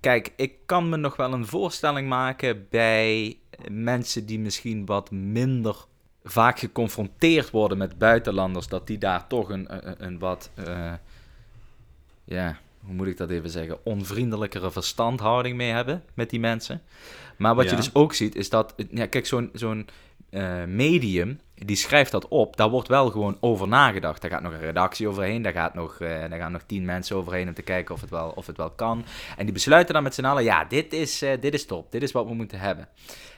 Kijk, 0.00 0.32
ik 0.36 0.52
kan 0.66 0.88
me 0.88 0.96
nog 0.96 1.16
wel 1.16 1.32
een 1.32 1.46
voorstelling 1.46 2.08
maken 2.08 2.66
bij 2.70 3.36
mensen 3.70 4.26
die 4.26 4.38
misschien 4.38 4.86
wat 4.86 5.10
minder 5.10 5.76
vaak 6.24 6.58
geconfronteerd 6.58 7.50
worden 7.50 7.78
met 7.78 7.98
buitenlanders, 7.98 8.68
dat 8.68 8.86
die 8.86 8.98
daar 8.98 9.26
toch 9.26 9.48
een, 9.48 9.88
een, 9.88 10.04
een 10.04 10.18
wat, 10.18 10.50
eh, 10.54 10.92
ja, 12.24 12.58
hoe 12.84 12.94
moet 12.94 13.06
ik 13.06 13.16
dat 13.16 13.30
even 13.30 13.50
zeggen, 13.50 13.84
onvriendelijkere 13.84 14.70
verstandhouding 14.70 15.56
mee 15.56 15.70
hebben 15.70 16.02
met 16.14 16.30
die 16.30 16.40
mensen. 16.40 16.82
Maar 17.36 17.54
wat 17.54 17.70
je 17.70 17.76
dus 17.76 17.94
ook 17.94 18.14
ziet, 18.14 18.34
is 18.34 18.50
dat, 18.50 18.74
ja, 18.90 19.06
kijk, 19.06 19.26
zo'n 19.26 19.50
zo'n 19.52 19.88
eh, 20.30 20.64
medium, 20.64 21.40
die 21.64 21.76
schrijft 21.76 22.10
dat 22.10 22.28
op, 22.28 22.56
daar 22.56 22.70
wordt 22.70 22.88
wel 22.88 23.10
gewoon 23.10 23.36
over 23.40 23.68
nagedacht. 23.68 24.20
Daar 24.22 24.30
gaat 24.30 24.42
nog 24.42 24.52
een 24.52 24.60
redactie 24.60 25.08
overheen, 25.08 25.42
daar, 25.42 25.52
gaat 25.52 25.74
nog, 25.74 26.00
eh, 26.00 26.08
daar 26.08 26.38
gaan 26.38 26.52
nog 26.52 26.62
tien 26.66 26.84
mensen 26.84 27.16
overheen 27.16 27.48
om 27.48 27.54
te 27.54 27.62
kijken 27.62 27.94
of 27.94 28.00
het 28.00 28.10
wel, 28.10 28.32
of 28.34 28.46
het 28.46 28.56
wel 28.56 28.70
kan. 28.70 29.04
En 29.36 29.44
die 29.44 29.54
besluiten 29.54 29.94
dan 29.94 30.02
met 30.02 30.14
z'n 30.14 30.24
allen, 30.24 30.44
ja, 30.44 30.64
dit 30.64 30.92
is, 30.92 31.22
eh, 31.22 31.40
dit 31.40 31.54
is 31.54 31.66
top, 31.66 31.92
dit 31.92 32.02
is 32.02 32.12
wat 32.12 32.26
we 32.26 32.34
moeten 32.34 32.58
hebben. 32.58 32.88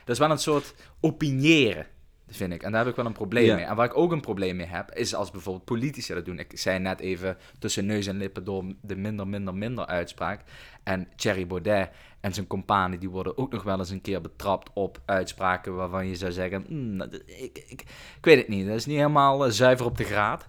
Dat 0.05 0.15
is 0.15 0.19
wel 0.19 0.31
een 0.31 0.39
soort 0.39 0.75
opiniëren, 1.01 1.87
vind 2.29 2.53
ik. 2.53 2.63
En 2.63 2.71
daar 2.73 2.81
heb 2.81 2.91
ik 2.91 2.97
wel 2.97 3.07
een 3.07 3.13
probleem 3.13 3.47
mee. 3.55 3.65
En 3.65 3.77
waar 3.77 3.87
ik 3.87 3.97
ook 3.97 4.13
een 4.13 4.21
probleem 4.21 4.57
mee 4.57 4.67
heb, 4.67 4.91
is 4.95 5.15
als 5.15 5.31
bijvoorbeeld 5.31 5.65
politici 5.65 6.15
dat 6.15 6.25
doen. 6.25 6.39
Ik 6.39 6.59
zei 6.59 6.79
net 6.79 7.01
even 7.01 7.37
tussen 7.59 7.87
neus 7.87 8.07
en 8.07 8.17
lippen 8.17 8.45
door 8.45 8.65
de 8.81 8.97
minder, 8.97 9.29
minder, 9.29 9.55
minder 9.55 9.87
uitspraak. 9.87 10.41
En 10.83 11.09
Thierry 11.17 11.47
Baudet 11.47 11.91
en 12.21 12.35
zijn 12.35 12.47
companen, 12.47 13.01
die 13.01 13.11
worden 13.11 13.39
ook 13.39 13.53
nog 13.53 13.63
wel 13.63 13.79
eens 13.79 13.91
een 13.91 14.01
keer 14.01 14.21
betrapt 14.21 14.71
op 14.75 14.99
uitspraken 15.05 15.75
waarvan 15.75 16.07
je 16.07 16.15
zou 16.17 16.33
zeggen, 16.33 16.65
"Hmm, 16.69 17.01
ik, 17.27 17.65
ik, 17.69 17.83
ik 18.19 18.25
weet 18.25 18.37
het 18.39 18.49
niet, 18.49 18.67
dat 18.67 18.77
is 18.77 18.87
niet 18.87 18.97
helemaal 18.97 19.45
eh, 19.45 19.51
zuiver 19.51 19.87
op 19.87 19.97
de 19.97 20.05
graad. 20.05 20.47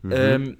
Mhm. 0.00 0.12
Ehm, 0.12 0.54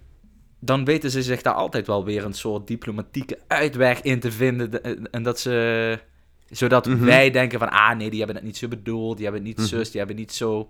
dan 0.60 0.84
weten 0.84 1.10
ze 1.10 1.22
zich 1.22 1.42
daar 1.42 1.54
altijd 1.54 1.86
wel 1.86 2.04
weer 2.04 2.24
een 2.24 2.32
soort 2.32 2.66
diplomatieke 2.66 3.38
uitweg 3.46 4.00
in 4.02 4.20
te 4.20 4.32
vinden. 4.32 4.70
de- 4.70 4.80
eh, 4.80 4.92
En 5.10 5.22
dat 5.22 5.40
ze, 5.40 5.98
zodat 6.50 6.86
Mhm. 6.86 7.04
wij 7.04 7.30
denken 7.30 7.58
van, 7.58 7.70
ah 7.70 7.96
nee, 7.96 8.08
die 8.10 8.18
hebben 8.18 8.36
het 8.36 8.44
niet 8.44 8.56
zo 8.56 8.68
bedoeld, 8.68 9.16
die 9.16 9.26
hebben 9.26 9.46
het 9.46 9.58
niet 9.58 9.68
zus, 9.68 9.90
die 9.90 9.98
hebben 9.98 10.16
het 10.16 10.26
niet 10.26 10.34
zo. 10.36 10.68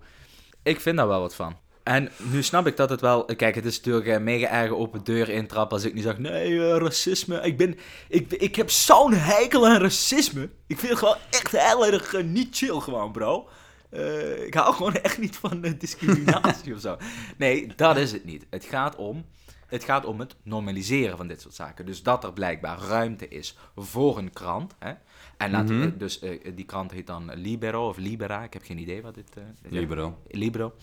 Ik 0.63 0.79
vind 0.79 0.97
daar 0.97 1.07
wel 1.07 1.19
wat 1.21 1.35
van. 1.35 1.57
En 1.83 2.09
nu 2.17 2.43
snap 2.43 2.67
ik 2.67 2.77
dat 2.77 2.89
het 2.89 3.01
wel... 3.01 3.25
Kijk, 3.25 3.55
het 3.55 3.65
is 3.65 3.77
natuurlijk 3.77 4.07
een 4.07 4.23
mega 4.23 4.47
erge 4.49 4.75
open 4.75 5.03
deur 5.03 5.29
intrappen 5.29 5.77
als 5.77 5.85
ik 5.85 5.93
nu 5.93 6.01
zeg... 6.01 6.17
Nee, 6.17 6.71
eh, 6.71 6.77
racisme. 6.77 7.39
Ik 7.41 7.57
ben... 7.57 7.77
Ik, 8.07 8.31
ik 8.31 8.55
heb 8.55 8.69
zo'n 8.69 9.13
heikel 9.13 9.67
aan 9.67 9.81
racisme. 9.81 10.49
Ik 10.67 10.77
vind 10.79 10.89
het 10.89 10.99
gewoon 10.99 11.15
echt 11.29 11.51
heel 11.51 11.85
erg 11.85 12.13
eh, 12.13 12.23
niet 12.23 12.57
chill 12.57 12.79
gewoon, 12.79 13.11
bro. 13.11 13.49
Eh, 13.89 14.45
ik 14.45 14.53
hou 14.53 14.73
gewoon 14.75 14.93
echt 14.93 15.17
niet 15.17 15.35
van 15.35 15.63
eh, 15.63 15.71
discriminatie 15.79 16.73
of 16.75 16.81
zo. 16.81 16.97
Nee, 17.37 17.71
dat 17.75 17.97
is 17.97 18.11
het 18.11 18.25
niet. 18.25 18.45
Het 18.49 18.65
gaat 18.65 18.95
om... 18.95 19.25
Het 19.67 19.83
gaat 19.83 20.05
om 20.05 20.19
het 20.19 20.35
normaliseren 20.43 21.17
van 21.17 21.27
dit 21.27 21.41
soort 21.41 21.55
zaken. 21.55 21.85
Dus 21.85 22.03
dat 22.03 22.23
er 22.23 22.33
blijkbaar 22.33 22.79
ruimte 22.79 23.27
is 23.27 23.57
voor 23.75 24.17
een 24.17 24.33
krant. 24.33 24.75
Hè? 24.79 24.91
En 25.39 25.51
Mhm. 25.65 25.97
dus 25.97 26.19
eh, 26.19 26.39
die 26.55 26.65
krant 26.65 26.91
heet 26.91 27.07
dan 27.07 27.31
Libero 27.33 27.87
of 27.87 27.97
Libera. 27.97 28.43
Ik 28.43 28.53
heb 28.53 28.63
geen 28.63 28.77
idee 28.77 29.01
wat 29.01 29.15
dit... 29.15 29.29
eh, 29.37 29.43
Libero. 29.71 30.17
Libro. 30.27 30.73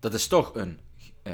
Dat 0.00 0.14
is 0.14 0.26
toch 0.26 0.54
een, 0.54 0.78
eh, 1.22 1.32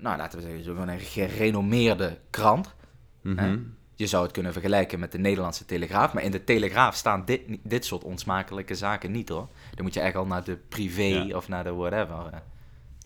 nou 0.00 0.16
laten 0.16 0.38
we 0.38 0.44
zeggen, 0.44 0.64
zo'n 0.64 0.88
een 0.88 1.00
gerenommeerde 1.00 2.18
krant. 2.30 2.74
Mhm. 3.20 3.38
Hè? 3.38 3.56
Je 3.94 4.06
zou 4.06 4.22
het 4.22 4.32
kunnen 4.32 4.52
vergelijken 4.52 4.98
met 4.98 5.12
de 5.12 5.18
Nederlandse 5.18 5.64
Telegraaf. 5.64 6.12
Maar 6.14 6.22
in 6.22 6.30
de 6.30 6.44
Telegraaf 6.44 6.94
staan 6.96 7.24
dit, 7.24 7.40
dit 7.62 7.84
soort 7.84 8.04
onsmakelijke 8.04 8.74
zaken 8.74 9.10
niet 9.10 9.28
hoor. 9.28 9.48
Dan 9.74 9.84
moet 9.84 9.94
je 9.94 10.00
echt 10.00 10.16
al 10.16 10.26
naar 10.26 10.44
de 10.44 10.56
privé 10.68 11.02
Ja. 11.02 11.36
of 11.36 11.48
naar 11.48 11.64
de 11.64 11.72
whatever. 11.72 12.42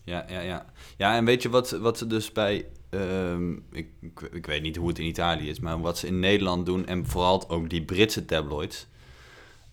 Ja, 0.03 0.25
ja, 0.29 0.39
ja. 0.39 0.65
Ja, 0.97 1.15
en 1.15 1.25
weet 1.25 1.41
je 1.41 1.49
wat, 1.49 1.71
wat 1.71 1.97
ze 1.97 2.07
dus 2.07 2.31
bij... 2.31 2.65
ehm, 2.89 3.51
ik, 3.53 3.87
ik, 4.01 4.21
ik 4.31 4.45
weet 4.45 4.61
niet 4.61 4.75
hoe 4.75 4.87
het 4.87 4.99
in 4.99 5.05
Italië 5.05 5.49
is, 5.49 5.59
maar 5.59 5.81
wat 5.81 5.97
ze 5.97 6.07
in 6.07 6.19
Nederland 6.19 6.65
doen... 6.65 6.85
en 6.85 7.05
vooral 7.05 7.49
ook 7.49 7.69
die 7.69 7.85
Britse 7.85 8.25
tabloids... 8.25 8.87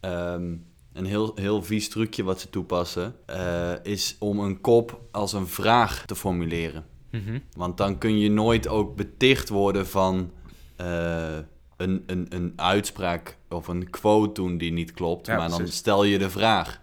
ehm, 0.01 0.57
een 0.93 1.05
heel, 1.07 1.33
heel 1.35 1.63
vies 1.63 1.89
trucje 1.89 2.23
wat 2.23 2.41
ze 2.41 2.51
toepassen... 2.51 3.15
eh, 3.27 3.73
is 3.83 4.17
om 4.19 4.39
een 4.39 4.61
kop 4.61 5.01
als 5.11 5.33
een 5.33 5.47
vraag 5.47 6.07
te 6.07 6.15
formuleren. 6.17 6.87
Mhm. 7.11 7.39
Want 7.57 7.77
dan 7.77 7.99
kun 7.99 8.19
je 8.19 8.31
nooit 8.31 8.69
ook 8.69 8.97
beticht 8.97 9.49
worden 9.49 9.87
van... 9.87 10.33
eh, 10.77 11.37
een, 11.77 12.03
een, 12.07 12.27
een 12.29 12.53
uitspraak 12.57 13.37
of 13.49 13.69
een 13.69 13.91
quote 13.91 14.33
doen 14.33 14.59
die 14.59 14.73
niet 14.73 14.93
klopt... 14.93 15.27
Ja, 15.27 15.37
maar 15.37 15.49
dan 15.49 15.59
precies. 15.59 15.77
stel 15.77 16.05
je 16.05 16.19
de 16.19 16.31
vraag. 16.31 16.81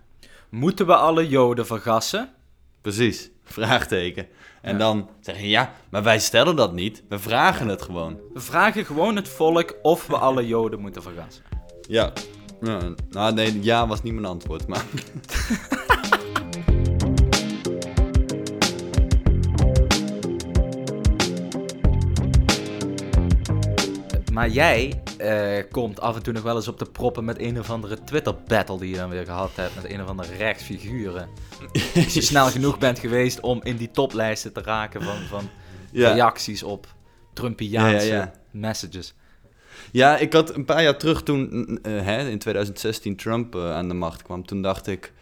Moeten 0.50 0.86
we 0.86 0.96
alle 0.96 1.28
Joden 1.28 1.66
vergassen? 1.66 2.30
Precies, 2.82 3.32
vraagteken. 3.46 4.28
En 4.62 4.72
Ja. 4.72 4.78
dan 4.78 5.10
zeg 5.22 5.40
je, 5.40 5.50
ja, 5.50 5.74
maar 5.90 6.04
wij 6.04 6.20
stellen 6.20 6.56
dat 6.56 6.74
niet. 6.74 7.04
We 7.10 7.20
vragen 7.20 7.68
het 7.68 7.82
gewoon. 7.82 8.20
We 8.34 8.40
vragen 8.40 8.86
gewoon 8.86 9.16
het 9.16 9.28
volk 9.30 9.76
of 9.82 10.08
we 10.08 10.18
alle 10.18 10.48
Joden 10.48 10.80
moeten 10.80 11.02
vergassen. 11.02 11.44
Ja. 11.88 12.14
nou, 13.10 13.34
nee, 13.34 13.64
ja 13.64 13.88
was 13.88 14.04
niet 14.04 14.14
mijn 14.14 14.26
antwoord, 14.26 14.68
maar... 14.68 14.84
Maar 24.36 24.50
jij 24.50 25.02
eh, 25.18 25.72
komt 25.72 26.00
af 26.00 26.16
en 26.16 26.24
toe 26.24 26.34
nog 26.34 26.44
wel 26.44 26.56
eens 26.56 26.68
op 26.68 26.80
de 26.80 26.86
proppen 26.86 27.26
met 27.26 27.40
een 27.40 27.60
of 27.60 27.70
andere 27.70 28.04
Twitter-battle 28.04 28.80
die 28.80 28.90
je 28.90 28.96
dan 28.96 29.10
weer 29.10 29.26
gehad 29.26 29.52
hebt 29.56 29.76
met 29.76 29.90
een 29.92 30.02
of 30.02 30.08
andere 30.08 30.36
rechtsfiguren. 30.36 31.30
Als 32.06 32.14
je 32.14 32.22
snel 32.22 32.46
genoeg 32.48 32.78
bent 32.78 33.00
geweest 33.00 33.40
om 33.40 33.60
in 33.64 33.78
die 33.78 33.92
toplijsten 33.92 34.54
te 34.54 34.62
raken 34.62 35.04
van, 35.04 35.16
van 35.16 35.50
Ja. 35.92 36.12
reacties 36.12 36.64
op 36.64 36.88
Trumpiaanse 37.34 38.08
Ja, 38.08 38.14
ja, 38.14 38.22
ja. 38.22 38.32
messages. 38.52 39.14
Ja, 39.92 40.18
ik 40.18 40.34
had 40.34 40.56
een 40.56 40.66
paar 40.66 40.84
jaar 40.84 40.98
terug 40.98 41.24
toen, 41.24 41.68
eh, 41.82 42.02
hè, 42.06 42.30
in 42.30 42.40
2016, 42.40 43.16
Trump 43.16 43.56
eh, 43.56 43.72
aan 43.72 43.88
de 43.88 43.94
macht 43.94 44.22
kwam. 44.22 44.46
Toen 44.46 44.62
dacht 44.62 44.88
ik, 44.88 45.14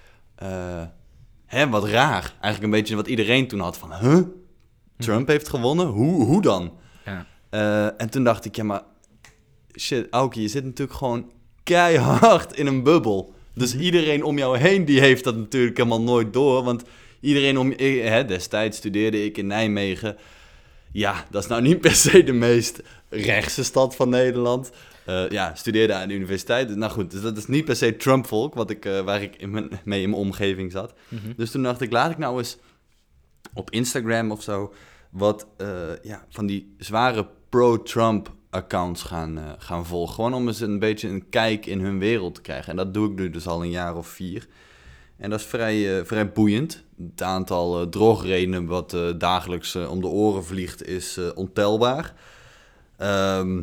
hè, 1.45 1.69
wat 1.69 1.85
raar. 1.85 2.33
Eigenlijk 2.41 2.63
een 2.63 2.79
beetje 2.79 2.95
wat 2.95 3.07
iedereen 3.07 3.47
toen 3.47 3.59
had 3.59 3.77
van, 3.77 3.93
huh? 3.93 4.19
Trump 4.97 5.27
heeft 5.27 5.49
gewonnen? 5.49 5.85
Hoe, 5.87 6.23
hoe 6.25 6.41
dan? 6.41 6.73
Ja. 7.05 7.25
En 7.97 8.09
toen 8.09 8.23
dacht 8.23 8.45
ik, 8.45 8.55
ja, 8.55 8.63
maar 8.63 8.81
shit, 9.79 10.07
Auke, 10.09 10.41
je 10.41 10.47
zit 10.47 10.63
natuurlijk 10.63 10.97
gewoon 10.97 11.31
keihard 11.63 12.57
in 12.57 12.67
een 12.67 12.83
bubbel. 12.83 13.33
Dus 13.53 13.75
iedereen 13.75 14.23
om 14.23 14.37
jou 14.37 14.57
heen, 14.57 14.85
die 14.85 14.99
heeft 14.99 15.23
dat 15.23 15.35
natuurlijk 15.35 15.77
helemaal 15.77 16.01
nooit 16.01 16.33
door. 16.33 16.63
Want 16.63 16.83
iedereen 17.19 17.57
om 17.57 17.71
hè, 17.77 18.25
destijds 18.25 18.77
studeerde 18.77 19.25
ik 19.25 19.37
in 19.37 19.47
Nijmegen. 19.47 20.17
Ja, 20.91 21.25
dat 21.29 21.43
is 21.43 21.49
nou 21.49 21.61
niet 21.61 21.81
per 21.81 21.95
se 21.95 22.23
de 22.23 22.33
meest 22.33 22.81
rechtse 23.09 23.63
stad 23.63 23.95
van 23.95 24.09
Nederland. 24.09 24.71
Eh, 25.05 25.29
ja, 25.29 25.55
studeerde 25.55 25.93
aan 25.93 26.07
de 26.07 26.13
universiteit. 26.13 26.75
Nou 26.75 26.91
goed, 26.91 27.11
dus 27.11 27.21
dat 27.21 27.37
is 27.37 27.47
niet 27.47 27.65
per 27.65 27.75
se 27.75 27.95
Trump-volk, 27.95 28.53
wat 28.53 28.69
ik, 28.69 28.85
eh, 28.85 28.99
waar 28.99 29.21
ik 29.21 29.35
in 29.35 29.51
mijn, 29.51 29.69
mee 29.83 30.01
in 30.01 30.09
mijn 30.09 30.21
omgeving 30.21 30.71
zat. 30.71 30.93
Mhm. 31.07 31.31
Dus 31.35 31.51
toen 31.51 31.63
dacht 31.63 31.81
ik, 31.81 31.91
laat 31.91 32.11
ik 32.11 32.17
nou 32.17 32.37
eens 32.37 32.57
op 33.53 33.71
Instagram 33.71 34.31
of 34.31 34.41
zo 34.43 34.73
wat 35.09 35.47
eh, 35.57 35.67
ja, 36.01 36.25
van 36.29 36.45
die 36.45 36.75
zware 36.77 37.27
pro-Trump 37.49 38.33
accounts 38.53 39.03
gaan, 39.03 39.37
eh, 39.37 39.43
gaan 39.57 39.85
volgen. 39.85 40.15
Gewoon 40.15 40.33
om 40.33 40.47
eens 40.47 40.59
een 40.59 40.79
beetje 40.79 41.09
een 41.09 41.29
kijk 41.29 41.65
in 41.65 41.79
hun 41.79 41.99
wereld 41.99 42.35
te 42.35 42.41
krijgen. 42.41 42.69
En 42.69 42.75
dat 42.75 42.93
doe 42.93 43.11
ik 43.11 43.17
nu 43.17 43.29
dus 43.29 43.47
al 43.47 43.63
een 43.63 43.69
jaar 43.69 43.95
of 43.95 44.07
vier. 44.07 44.47
En 45.17 45.29
dat 45.29 45.39
is 45.39 45.45
vrij, 45.45 45.99
eh, 45.99 46.05
vrij 46.05 46.31
boeiend. 46.31 46.83
Het 47.11 47.21
aantal 47.21 47.81
eh, 47.81 47.87
drogredenen 47.87 48.65
wat 48.65 48.97
dagelijks 49.17 49.75
om 49.75 50.01
de 50.01 50.07
oren 50.07 50.45
vliegt 50.45 50.87
is 50.87 51.19
ontelbaar. 51.35 52.13
Ehm, 52.97 53.61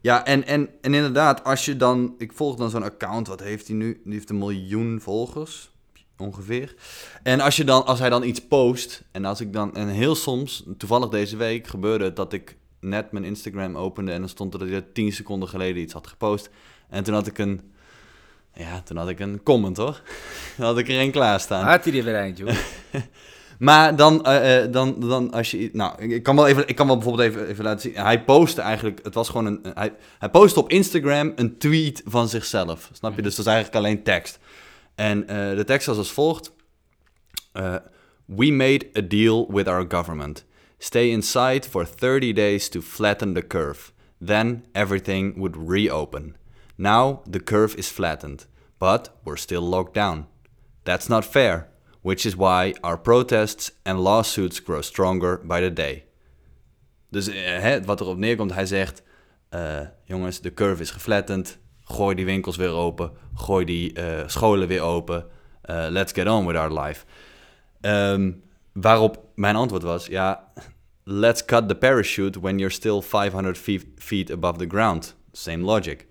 ja, 0.00 0.24
en, 0.24 0.46
en, 0.46 0.68
en 0.80 0.94
inderdaad, 0.94 1.44
als 1.44 1.64
je 1.64 1.76
dan... 1.76 2.14
Ik 2.18 2.32
volg 2.32 2.56
dan 2.56 2.70
zo'n 2.70 2.82
account, 2.82 3.26
wat 3.26 3.40
heeft 3.40 3.66
hij 3.66 3.76
nu? 3.76 4.00
Die 4.04 4.12
heeft 4.12 4.30
een 4.30 4.38
miljoen 4.38 5.00
volgers, 5.00 5.70
ongeveer. 6.18 6.74
En 7.22 7.40
als, 7.40 7.56
je 7.56 7.64
dan, 7.64 7.86
als 7.86 7.98
hij 7.98 8.10
dan 8.10 8.22
iets 8.22 8.46
post, 8.46 9.04
en 9.10 9.24
als 9.24 9.40
ik 9.40 9.52
dan... 9.52 9.74
En 9.74 9.88
heel 9.88 10.14
soms, 10.14 10.64
toevallig 10.76 11.08
deze 11.08 11.36
week, 11.36 11.66
gebeurde 11.66 12.04
het 12.04 12.16
dat 12.16 12.32
ik 12.32 12.56
net 12.80 13.12
mijn 13.12 13.24
Instagram 13.24 13.76
opende... 13.76 14.12
en 14.12 14.20
dan 14.20 14.28
stond 14.28 14.52
er 14.52 14.58
dat 14.58 14.68
hij 14.68 14.84
10 14.92 15.12
seconden 15.12 15.48
geleden 15.48 15.82
iets 15.82 15.92
had 15.92 16.06
gepost. 16.06 16.50
En 16.88 17.04
toen 17.04 17.14
had 17.14 17.26
ik 17.26 17.38
een... 17.38 17.60
Ja, 18.54 18.80
toen 18.82 18.96
had 18.96 19.08
ik 19.08 19.20
een 19.20 19.42
comment, 19.42 19.76
hoor. 19.76 20.02
Dan 20.56 20.66
had 20.66 20.78
ik 20.78 20.88
er 20.88 21.00
een 21.00 21.10
klaarstaan. 21.10 21.64
Had 21.64 21.82
hij 21.82 21.92
die 21.92 22.02
weer 22.02 22.14
eind, 22.14 22.38
joh. 22.38 22.50
Maar 23.58 23.96
dan, 23.96 24.24
eh, 24.24 24.62
eh, 24.62 24.72
dan, 24.72 25.00
dan 25.00 25.32
als 25.32 25.50
je... 25.50 25.70
Nou, 25.72 26.02
ik- 26.02 26.22
kan 26.22 26.36
wel, 26.36 26.46
even, 26.46 26.68
ik 26.68 26.76
kan 26.76 26.86
wel 26.86 26.96
bijvoorbeeld 26.96 27.28
even, 27.28 27.46
even 27.46 27.64
laten 27.64 27.80
zien. 27.80 28.04
Hij 28.04 28.24
postte 28.24 28.60
eigenlijk... 28.60 29.00
Het 29.02 29.14
was 29.14 29.28
gewoon 29.28 29.46
een... 29.46 29.60
Hij, 29.74 29.92
hij 30.18 30.28
postte 30.30 30.60
op 30.60 30.70
Instagram 30.70 31.32
een 31.36 31.58
tweet 31.58 32.02
van 32.04 32.28
zichzelf. 32.28 32.90
Snap 32.92 33.16
je? 33.16 33.22
Dus 33.22 33.34
dat 33.34 33.46
is 33.46 33.52
eigenlijk 33.52 33.84
alleen 33.84 34.02
tekst. 34.02 34.38
En 34.94 35.28
eh, 35.28 35.56
de 35.56 35.64
tekst 35.64 35.86
was 35.86 35.96
als 35.96 36.12
volgt. 36.12 36.52
We 38.24 38.52
made 38.52 38.86
a 38.96 39.00
deal 39.00 39.52
with 39.52 39.68
our 39.68 39.84
government. 39.88 40.44
Stay 40.78 41.10
inside 41.10 41.66
for 41.66 41.84
30 41.84 42.32
days 42.32 42.68
to 42.68 42.80
flatten 42.80 43.34
the 43.34 43.42
curve. 43.42 43.92
Then 44.20 44.66
everything 44.74 45.38
would 45.40 45.56
reopen. 45.56 46.36
Now 46.76 47.22
the 47.26 47.40
curve 47.40 47.74
is 47.76 47.90
flattened, 47.90 48.46
but 48.78 49.08
we're 49.24 49.36
still 49.36 49.62
locked 49.62 49.94
down. 49.94 50.26
That's 50.84 51.08
not 51.08 51.24
fair, 51.24 51.68
which 52.02 52.24
is 52.24 52.36
why 52.36 52.74
our 52.82 52.96
protests 52.96 53.72
and 53.84 54.00
lawsuits 54.00 54.60
grow 54.60 54.82
stronger 54.82 55.38
by 55.38 55.60
the 55.60 55.70
day. 55.70 56.04
Dus 57.10 57.28
eh, 57.28 57.84
wat 57.84 58.00
erop 58.00 58.16
neerkomt, 58.16 58.54
hij 58.54 58.66
zegt: 58.66 59.02
eh, 59.48 59.80
Jongens, 60.04 60.40
de 60.40 60.54
curve 60.54 60.82
is 60.82 60.90
geflattend. 60.90 61.58
Gooi 61.84 62.14
die 62.14 62.24
winkels 62.24 62.56
weer 62.56 62.72
open. 62.72 63.10
Gooi 63.34 63.64
die 63.64 63.92
eh, 63.92 64.28
scholen 64.28 64.68
weer 64.68 64.82
open. 64.82 65.26
Let's 65.70 66.12
get 66.12 66.26
on 66.26 66.46
with 66.46 66.56
our 66.56 66.72
life. 66.72 67.04
Ehm, 67.80 68.32
waarop 68.80 69.24
mijn 69.34 69.56
antwoord 69.56 69.82
was: 69.82 70.06
Ja, 70.06 70.44
let's 71.04 71.44
cut 71.44 71.68
the 71.68 71.74
parachute 71.74 72.40
when 72.40 72.58
you're 72.58 72.72
still 72.74 73.00
500 73.00 73.58
feet, 73.58 73.84
feet 73.96 74.30
above 74.32 74.58
the 74.58 74.66
ground. 74.68 75.16
Same 75.32 75.64
logic. 75.64 76.06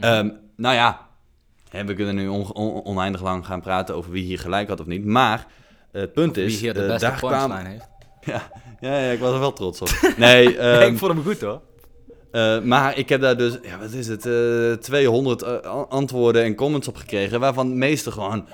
Ehm, 0.00 0.28
nou 0.56 0.74
ja, 0.74 1.08
we 1.86 1.94
kunnen 1.94 2.14
nu 2.14 2.28
on- 2.28 2.52
on- 2.52 2.84
oneindig 2.84 3.22
lang 3.22 3.46
gaan 3.46 3.60
praten 3.60 3.94
over 3.94 4.10
wie 4.10 4.24
hier 4.24 4.38
gelijk 4.38 4.68
had 4.68 4.80
of 4.80 4.86
niet. 4.86 5.04
Maar 5.04 5.46
het 5.92 6.12
punt 6.12 6.36
is. 6.36 6.52
Wie 6.52 6.60
hier 6.60 6.74
de 6.74 6.82
eh, 6.82 6.88
beste 6.88 7.12
kwamen- 7.16 7.66
heeft. 7.66 7.88
ja, 8.32 8.50
ja, 8.80 8.98
ja, 8.98 9.10
ik 9.12 9.18
was 9.20 9.32
er 9.32 9.38
wel 9.40 9.52
trots 9.52 9.80
op. 9.80 9.88
Nee, 10.16 10.58
ehm, 10.58 10.92
ik 10.92 10.98
vond 10.98 11.12
hem 11.12 11.22
goed 11.22 11.40
hoor. 11.40 11.60
eh, 12.30 12.60
maar 12.60 12.98
ik 12.98 13.08
heb 13.08 13.20
daar 13.20 13.36
dus, 13.36 13.58
ja, 13.62 13.78
wat 13.78 13.92
is 13.92 14.06
het, 14.08 14.26
eh 14.26 14.72
200 14.72 15.42
eh, 15.42 15.56
antwoorden 15.88 16.42
en 16.44 16.54
comments 16.54 16.88
op 16.88 16.96
gekregen, 16.96 17.40
waarvan 17.40 17.68
de 17.68 17.74
meeste 17.74 18.10
gewoon 18.12 18.46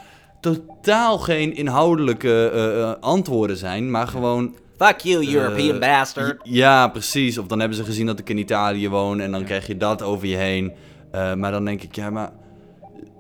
totaal 0.55 1.19
geen 1.19 1.55
inhoudelijke 1.55 2.51
eh, 2.51 2.83
eh, 2.83 2.95
antwoorden 3.01 3.57
zijn, 3.57 3.91
maar 3.91 4.09
gewoon... 4.09 4.55
Fuck 4.77 5.01
you, 5.01 5.35
European 5.35 5.79
bastard. 5.79 6.41
Ja, 6.43 6.89
precies. 6.89 7.39
Of 7.39 7.47
dan 7.47 7.59
hebben 7.59 7.77
ze 7.79 7.85
gezien 7.85 8.07
dat 8.07 8.19
ik 8.19 8.29
in 8.31 8.39
Italië 8.39 8.89
woon 8.89 9.21
en 9.21 9.31
dan 9.33 9.45
krijg 9.45 9.67
je 9.67 9.77
dat 9.77 10.03
over 10.03 10.27
je 10.27 10.37
heen. 10.37 10.73
Eh, 11.11 11.35
maar 11.35 11.51
dan 11.51 11.65
denk 11.65 11.83
ik, 11.83 11.95
ja, 11.95 12.11
maar 12.11 12.31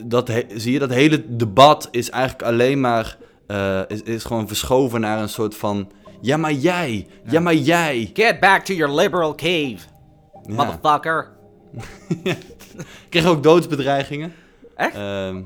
dat 0.04 0.33
zie 0.54 0.73
je, 0.73 0.78
dat 0.78 0.90
hele 0.90 1.37
debat 1.37 1.88
is 1.90 2.11
eigenlijk 2.11 2.42
alleen 2.42 2.80
maar, 2.80 3.16
eh, 3.47 3.80
is, 3.88 4.02
is 4.02 4.25
gewoon 4.25 4.49
verschoven 4.49 5.00
naar 5.00 5.23
een 5.23 5.28
soort 5.28 5.56
van, 5.56 5.90
ja, 6.21 6.37
maar 6.37 6.52
jij, 6.52 7.06
ja, 7.30 7.40
maar 7.40 7.54
jij. 7.54 8.11
Get 8.14 8.40
back 8.40 8.64
to 8.64 8.75
your 8.75 8.95
liberal 8.95 9.35
cave, 9.35 9.76
Ja. 10.42 10.54
motherfucker. 10.54 11.28
Ik 12.25 13.06
kreeg 13.09 13.26
ook 13.26 13.42
doodsbedreigingen. 13.42 14.33
Echt? 14.76 14.95
Ehm, 14.95 15.42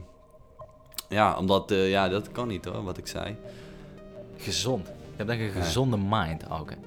ja, 1.10 1.36
omdat, 1.36 1.70
eh, 1.70 1.90
ja, 1.90 2.08
dat 2.08 2.32
kan 2.32 2.48
niet 2.48 2.64
hoor, 2.64 2.84
wat 2.84 2.98
ik 2.98 3.06
zei. 3.06 3.36
Gezond. 4.36 4.86
Je 4.86 4.92
hebt 5.16 5.28
denk 5.28 5.40
ik 5.40 5.54
een 5.54 5.62
gezonde 5.62 5.98
mind, 6.08 6.42
Auke. 6.42 6.74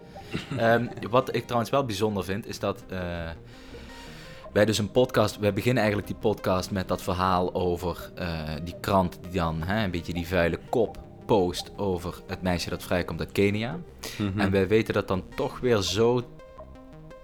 Ehm, 0.58 0.88
wat 1.10 1.36
ik 1.36 1.44
trouwens 1.44 1.72
wel 1.72 1.86
bijzonder 1.86 2.24
vind, 2.24 2.48
is 2.48 2.60
dat 2.60 2.84
eh, 2.90 3.00
wij 4.54 4.66
dus 4.66 4.78
een 4.78 4.92
podcast... 4.92 5.38
Wij 5.38 5.54
beginnen 5.54 5.84
eigenlijk 5.84 6.12
die 6.12 6.22
podcast 6.22 6.72
met 6.72 6.88
dat 6.88 7.02
verhaal 7.02 7.54
over 7.54 8.12
eh, 8.16 8.50
die 8.64 8.76
krant 8.80 9.20
die 9.22 9.32
dan 9.32 9.64
hè, 9.64 9.84
een 9.84 9.92
beetje 9.92 10.14
die 10.14 10.28
vuile 10.28 10.60
kop 10.70 10.98
post 11.26 11.72
over 11.76 12.22
het 12.28 12.42
meisje 12.42 12.70
dat 12.70 12.84
vrijkomt 12.84 13.20
uit 13.20 13.32
Kenia. 13.32 13.80
Mhm. 14.18 14.40
En 14.40 14.52
wij 14.52 14.68
weten 14.68 14.94
dat 14.94 15.08
dan 15.08 15.24
toch 15.36 15.60
weer 15.60 15.82
zo 15.82 16.22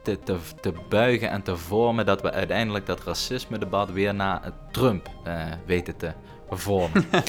te, 0.03 0.20
te, 0.20 0.38
te 0.62 0.74
buigen 0.89 1.29
en 1.29 1.41
te 1.41 1.58
vormen 1.58 2.06
dat 2.06 2.22
we 2.22 2.32
uiteindelijk 2.32 2.86
dat 2.86 3.03
racisme-debat 3.03 3.91
weer 3.91 4.15
naar 4.15 4.51
Trump 4.72 5.10
weten 5.65 5.98
te 5.98 6.13
vormen. 6.58 7.06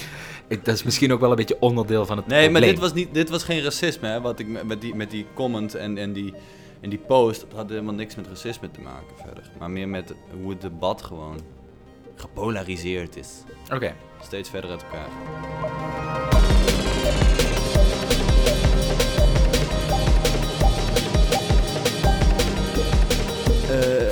Ik- 0.49 0.65
dat 0.65 0.75
is 0.75 0.83
misschien 0.83 1.12
ook 1.12 1.21
wel 1.21 1.31
een 1.31 1.37
beetje 1.37 1.57
onderdeel 1.61 2.07
van 2.07 2.17
het 2.17 2.27
Nee, 2.27 2.39
maar 2.41 2.49
probleem. 2.50 2.71
dit 2.71 2.81
was, 2.81 2.93
niet, 2.93 3.15
dit 3.15 3.31
was 3.31 3.43
geen 3.45 3.62
racisme, 3.62 4.09
hè, 4.09 4.21
wat 4.21 4.39
ik 4.39 4.47
met 4.49 4.65
met 4.67 4.81
die, 4.81 4.95
met 4.95 5.11
die 5.11 5.27
comment 5.35 5.75
en, 5.75 5.99
en 5.99 6.12
die, 6.12 6.35
En 6.81 6.91
die 6.91 6.99
post 6.99 7.41
dat 7.41 7.53
had 7.59 7.69
helemaal 7.69 7.95
niks 7.95 8.15
met 8.15 8.27
racisme 8.27 8.71
te 8.71 8.81
maken 8.81 9.17
verder. 9.25 9.50
Maar 9.59 9.71
meer 9.71 9.89
met 9.89 10.15
hoe 10.41 10.50
het 10.50 10.61
debat 10.61 11.03
gewoon 11.03 11.41
gepolariseerd 12.17 13.17
is. 13.17 13.29
Oké. 13.75 13.95
Steeds 14.23 14.50
verder 14.50 14.71
uit 14.71 14.83
elkaar. 14.83 15.09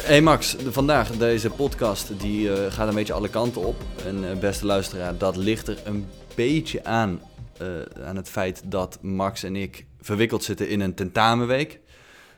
Hey 0.08 0.22
Max, 0.22 0.56
vandaag 0.68 1.10
deze 1.10 1.50
podcast 1.50 2.20
die 2.20 2.52
eh, 2.52 2.72
gaat 2.72 2.88
een 2.88 2.94
beetje 2.94 3.12
alle 3.12 3.28
kanten 3.28 3.66
op. 3.66 3.76
En 4.06 4.30
eh, 4.30 4.38
beste 4.38 4.66
luisteraar, 4.66 5.18
dat 5.18 5.36
ligt 5.36 5.68
er 5.68 5.78
een 5.84 6.06
beetje 6.34 6.84
aan, 6.84 7.20
eh, 7.58 7.66
aan 8.04 8.16
het 8.16 8.28
feit 8.28 8.62
dat 8.64 8.98
Max 9.02 9.42
en 9.42 9.56
ik 9.56 9.86
verwikkeld 10.00 10.44
zitten 10.44 10.68
in 10.68 10.80
een 10.80 10.94
tentamenweek. 10.94 11.80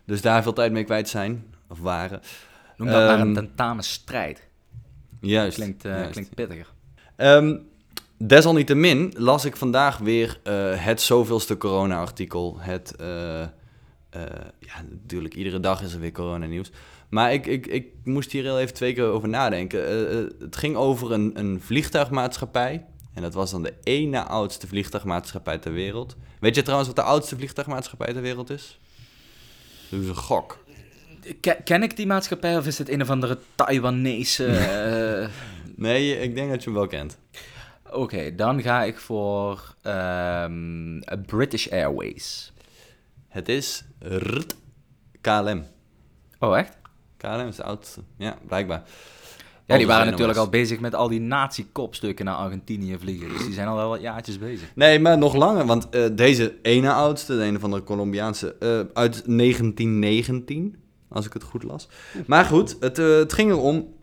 Dus 0.05 0.21
daar 0.21 0.43
veel 0.43 0.53
tijd 0.53 0.73
mee 0.73 0.85
kwijt 0.85 1.09
zijn, 1.09 1.55
of 1.69 1.81
waren. 1.81 2.21
Noem 2.77 2.89
dat 2.89 3.07
maar 3.07 3.21
een 3.21 3.27
Ehm, 3.27 3.35
tentamenstrijd. 3.35 4.49
Juist. 5.21 5.57
Klinkt, 5.57 5.85
eh, 5.85 5.91
juist. 5.91 6.11
klinkt 6.11 6.35
pittiger. 6.35 6.67
Ehm, 7.17 7.57
desalniettemin 8.17 9.15
las 9.17 9.45
ik 9.45 9.57
vandaag 9.57 9.99
weer 9.99 10.41
het 10.77 11.01
zoveelste 11.01 11.57
corona-artikel. 11.57 12.57
Het, 12.61 12.95
ja, 14.59 14.85
natuurlijk, 14.91 15.35
iedere 15.35 15.61
dag 15.61 15.83
is 15.83 15.93
er 15.93 16.01
weer 16.01 16.13
corona-nieuws. 16.13 16.71
Maar 17.11 17.33
ik, 17.33 17.47
ik, 17.47 17.67
ik 17.67 17.87
moest 18.05 18.33
hier 18.33 18.43
heel 18.43 18.61
even 18.61 18.75
twee 18.75 18.93
keer 18.93 19.05
over 19.05 19.29
nadenken. 19.29 19.87
Eh, 19.87 20.19
eh, 20.19 20.27
het 20.39 20.57
ging 20.57 20.77
over 20.77 21.13
een, 21.13 21.31
een 21.35 21.61
vliegtuigmaatschappij. 21.61 22.87
En 23.15 23.23
dat 23.23 23.35
was 23.35 23.51
dan 23.51 23.63
de 23.63 24.07
na 24.07 24.27
oudste 24.27 24.67
vliegtuigmaatschappij 24.67 25.59
ter 25.59 25.73
wereld. 25.73 26.17
Weet 26.41 26.55
je 26.55 26.63
trouwens 26.63 26.89
wat 26.89 26.99
de 26.99 27.11
oudste 27.11 27.37
vliegtuigmaatschappij 27.37 28.13
ter 28.13 28.23
wereld 28.23 28.51
is? 28.51 28.79
Dat 29.91 30.01
is 30.01 30.09
een 30.09 30.15
gok. 30.15 30.65
Ken, 31.41 31.63
ken 31.65 31.83
ik 31.83 31.97
die 31.97 32.07
maatschappij 32.07 32.57
of 32.57 32.67
is 32.67 32.79
het 32.79 32.89
een 32.89 33.03
of 33.03 33.11
andere 33.11 33.39
Taiwanese... 33.55 34.47
eh, 34.57 35.29
Nee, 35.81 36.21
ik 36.21 36.35
denk 36.35 36.51
dat 36.51 36.59
je 36.59 36.71
hem 36.71 36.79
wel 36.79 36.87
kent. 36.87 37.19
Oké, 37.91 38.35
dan 38.35 38.63
ga 38.63 38.83
ik 38.83 38.99
voor 38.99 39.75
ehm, 39.83 41.01
British 41.27 41.69
Airways. 41.69 42.53
Het 43.29 43.49
is 43.49 43.85
RT 43.99 44.57
KLM. 45.21 45.67
Oh, 46.39 46.59
echt? 46.59 46.80
KLM 47.21 47.49
is 47.49 47.57
de 47.57 47.63
oudste. 47.63 48.01
Ja, 48.17 48.39
blijkbaar. 48.47 48.83
Ja, 49.67 49.77
die 49.77 49.87
waren 49.87 50.11
natuurlijk 50.11 50.39
al 50.39 50.49
bezig 50.49 50.81
met 50.81 50.95
al 50.95 51.09
die 51.09 51.21
nazi-kopstukken 51.21 52.25
naar 52.25 52.35
Argentinië 52.35 52.97
vliegen. 52.99 53.29
Dus 53.29 53.45
die 53.45 53.53
zijn 53.53 53.69
al 53.69 53.77
wel 53.77 53.89
wat 53.89 54.01
jaartjes 54.01 54.39
bezig. 54.39 54.69
Nee, 54.75 54.99
maar 54.99 55.19
nog 55.19 55.35
langer. 55.35 55.67
Want 55.67 55.89
eh, 55.89 56.05
deze 56.13 56.55
ene 56.63 56.93
oudste, 56.93 57.37
de 57.37 57.45
een 57.45 57.61
van 57.61 57.71
de 57.71 57.85
Colombiaanse, 57.85 58.55
eh, 58.59 58.69
uit 58.95 59.23
1919. 59.27 60.77
Als 61.09 61.27
ik 61.27 61.33
het 61.33 61.43
goed 61.43 61.63
las. 61.63 61.89
Maar 62.27 62.45
goed, 62.45 62.77
het, 62.81 62.99
eh, 62.99 63.17
het 63.17 63.33
ging 63.33 63.51
erom. 63.51 63.95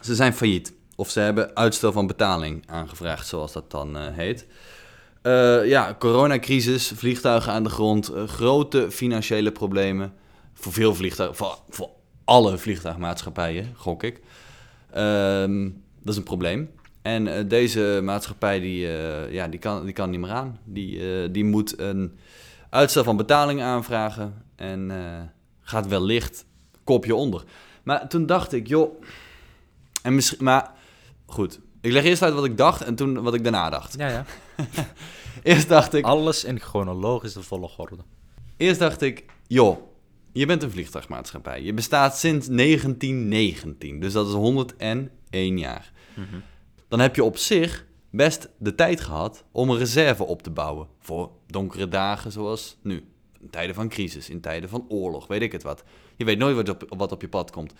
Ze 0.00 0.14
zijn 0.14 0.34
failliet. 0.34 0.72
Of 0.96 1.10
ze 1.10 1.20
hebben 1.20 1.56
uitstel 1.56 1.92
van 1.92 2.06
betaling 2.06 2.62
aangevraagd, 2.66 3.26
zoals 3.26 3.52
dat 3.52 3.70
dan 3.70 3.96
heet. 3.96 4.46
Ja, 5.64 5.96
coronacrisis, 5.98 6.92
vliegtuigen 6.94 7.52
aan 7.52 7.62
de 7.62 7.70
grond, 7.70 8.12
grote 8.26 8.90
financiële 8.90 9.52
problemen. 9.52 10.12
Voor 10.54 10.72
veel 10.72 10.94
vliegtuigen, 10.94 11.36
voor, 11.36 11.58
voor 11.68 11.90
alle 12.26 12.58
vliegtuigmaatschappijen, 12.58 13.72
gok 13.76 14.02
ik. 14.02 14.20
Ehm, 14.90 15.62
dat 16.02 16.12
is 16.12 16.16
een 16.16 16.22
probleem. 16.22 16.70
En 17.02 17.26
eh, 17.36 17.44
deze 17.48 18.00
maatschappij 18.02 18.60
die, 18.60 18.86
eh, 18.96 19.32
ja, 19.32 19.48
die, 19.48 19.58
kan, 19.60 19.84
die 19.84 19.92
kan 19.94 20.10
niet 20.10 20.20
meer 20.20 20.30
aan. 20.30 20.58
Die, 20.64 21.22
eh, 21.22 21.28
die 21.32 21.44
moet 21.44 21.78
een 21.78 22.18
uitstel 22.70 23.04
van 23.04 23.16
betaling 23.16 23.62
aanvragen 23.62 24.42
en 24.56 24.90
eh, 24.90 25.22
gaat 25.60 25.86
wellicht 25.86 26.44
kopje 26.84 27.14
onder. 27.14 27.44
Maar 27.82 28.08
toen 28.08 28.26
dacht 28.26 28.52
ik, 28.52 28.66
joh, 28.66 29.02
en 30.02 30.14
misschien, 30.14 30.44
maar 30.44 30.70
goed. 31.26 31.60
Ik 31.80 31.92
leg 31.92 32.04
eerst 32.04 32.22
uit 32.22 32.34
wat 32.34 32.44
ik 32.44 32.56
dacht 32.56 32.82
en 32.84 32.94
toen 32.94 33.22
wat 33.22 33.34
ik 33.34 33.42
daarna 33.42 33.70
dacht. 33.70 33.98
Ja, 33.98 34.08
ja. 34.08 34.24
Eerst 35.42 35.68
dacht 35.68 35.94
ik, 35.94 36.04
Alles 36.04 36.44
in 36.44 36.60
chronologische 36.60 37.42
volgorde. 37.42 37.96
eerst 38.56 38.80
dacht 38.80 39.00
ik, 39.02 39.24
joh, 39.46 39.78
je 40.38 40.46
bent 40.46 40.62
een 40.62 40.70
vliegtuigmaatschappij. 40.70 41.62
Je 41.62 41.74
bestaat 41.74 42.16
sinds 42.18 42.46
1919, 42.48 44.00
dus 44.00 44.12
dat 44.12 44.26
is 44.26 44.32
101 44.32 45.10
jaar. 45.58 45.92
Dan 46.88 47.00
heb 47.00 47.14
je 47.16 47.24
op 47.24 47.36
zich 47.36 47.86
best 48.10 48.48
de 48.58 48.74
tijd 48.74 49.00
gehad 49.00 49.44
om 49.52 49.70
een 49.70 49.78
reserve 49.78 50.24
op 50.24 50.42
te 50.42 50.50
bouwen 50.50 50.86
voor 51.00 51.30
donkere 51.46 51.88
dagen 51.88 52.32
zoals 52.32 52.76
nu. 52.82 53.04
In 53.40 53.50
tijden 53.50 53.74
van 53.74 53.88
crisis, 53.88 54.30
in 54.30 54.40
tijden 54.40 54.68
van 54.68 54.84
oorlog, 54.88 55.26
weet 55.26 55.42
ik 55.42 55.52
het 55.52 55.62
wat. 55.62 55.84
Je 56.16 56.24
weet 56.24 56.38
nooit 56.38 56.56
wat 56.56 56.68
op, 56.68 56.84
wat 56.96 57.12
op 57.12 57.20
je 57.20 57.28
pad 57.28 57.50
komt. 57.50 57.72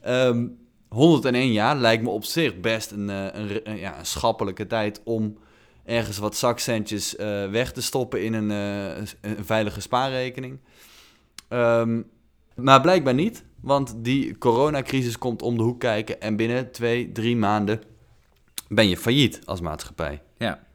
Ehm 0.00 0.46
101 0.88 1.52
jaar 1.52 1.76
lijkt 1.76 2.02
me 2.02 2.08
op 2.10 2.24
zich 2.24 2.60
best 2.60 2.90
een, 2.90 3.10
eh, 3.10 3.26
een- 3.64 3.76
ja, 3.78 3.98
een 3.98 4.06
schappelijke 4.06 4.66
tijd 4.66 5.00
om 5.04 5.38
ergens 5.84 6.18
wat 6.18 6.36
zakcentjes 6.36 7.16
eh, 7.16 7.50
weg 7.50 7.72
te 7.72 7.82
stoppen 7.82 8.22
in 8.24 8.32
een, 8.32 8.50
eh, 8.50 9.06
een 9.20 9.44
veilige 9.44 9.80
spaarrekening. 9.80 10.58
Ehm, 11.54 12.02
maar 12.54 12.80
blijkbaar 12.80 13.14
niet, 13.14 13.44
want 13.60 13.94
die 13.96 14.38
coronacrisis 14.38 15.18
komt 15.18 15.42
om 15.42 15.56
de 15.56 15.62
hoek 15.62 15.80
kijken 15.80 16.20
en 16.20 16.36
binnen 16.36 16.72
twee, 16.72 17.12
drie 17.12 17.36
maanden 17.36 17.82
ben 18.68 18.88
je 18.88 18.96
failliet 18.96 19.40
als 19.44 19.60
maatschappij. 19.60 20.22
Ja. 20.38 20.66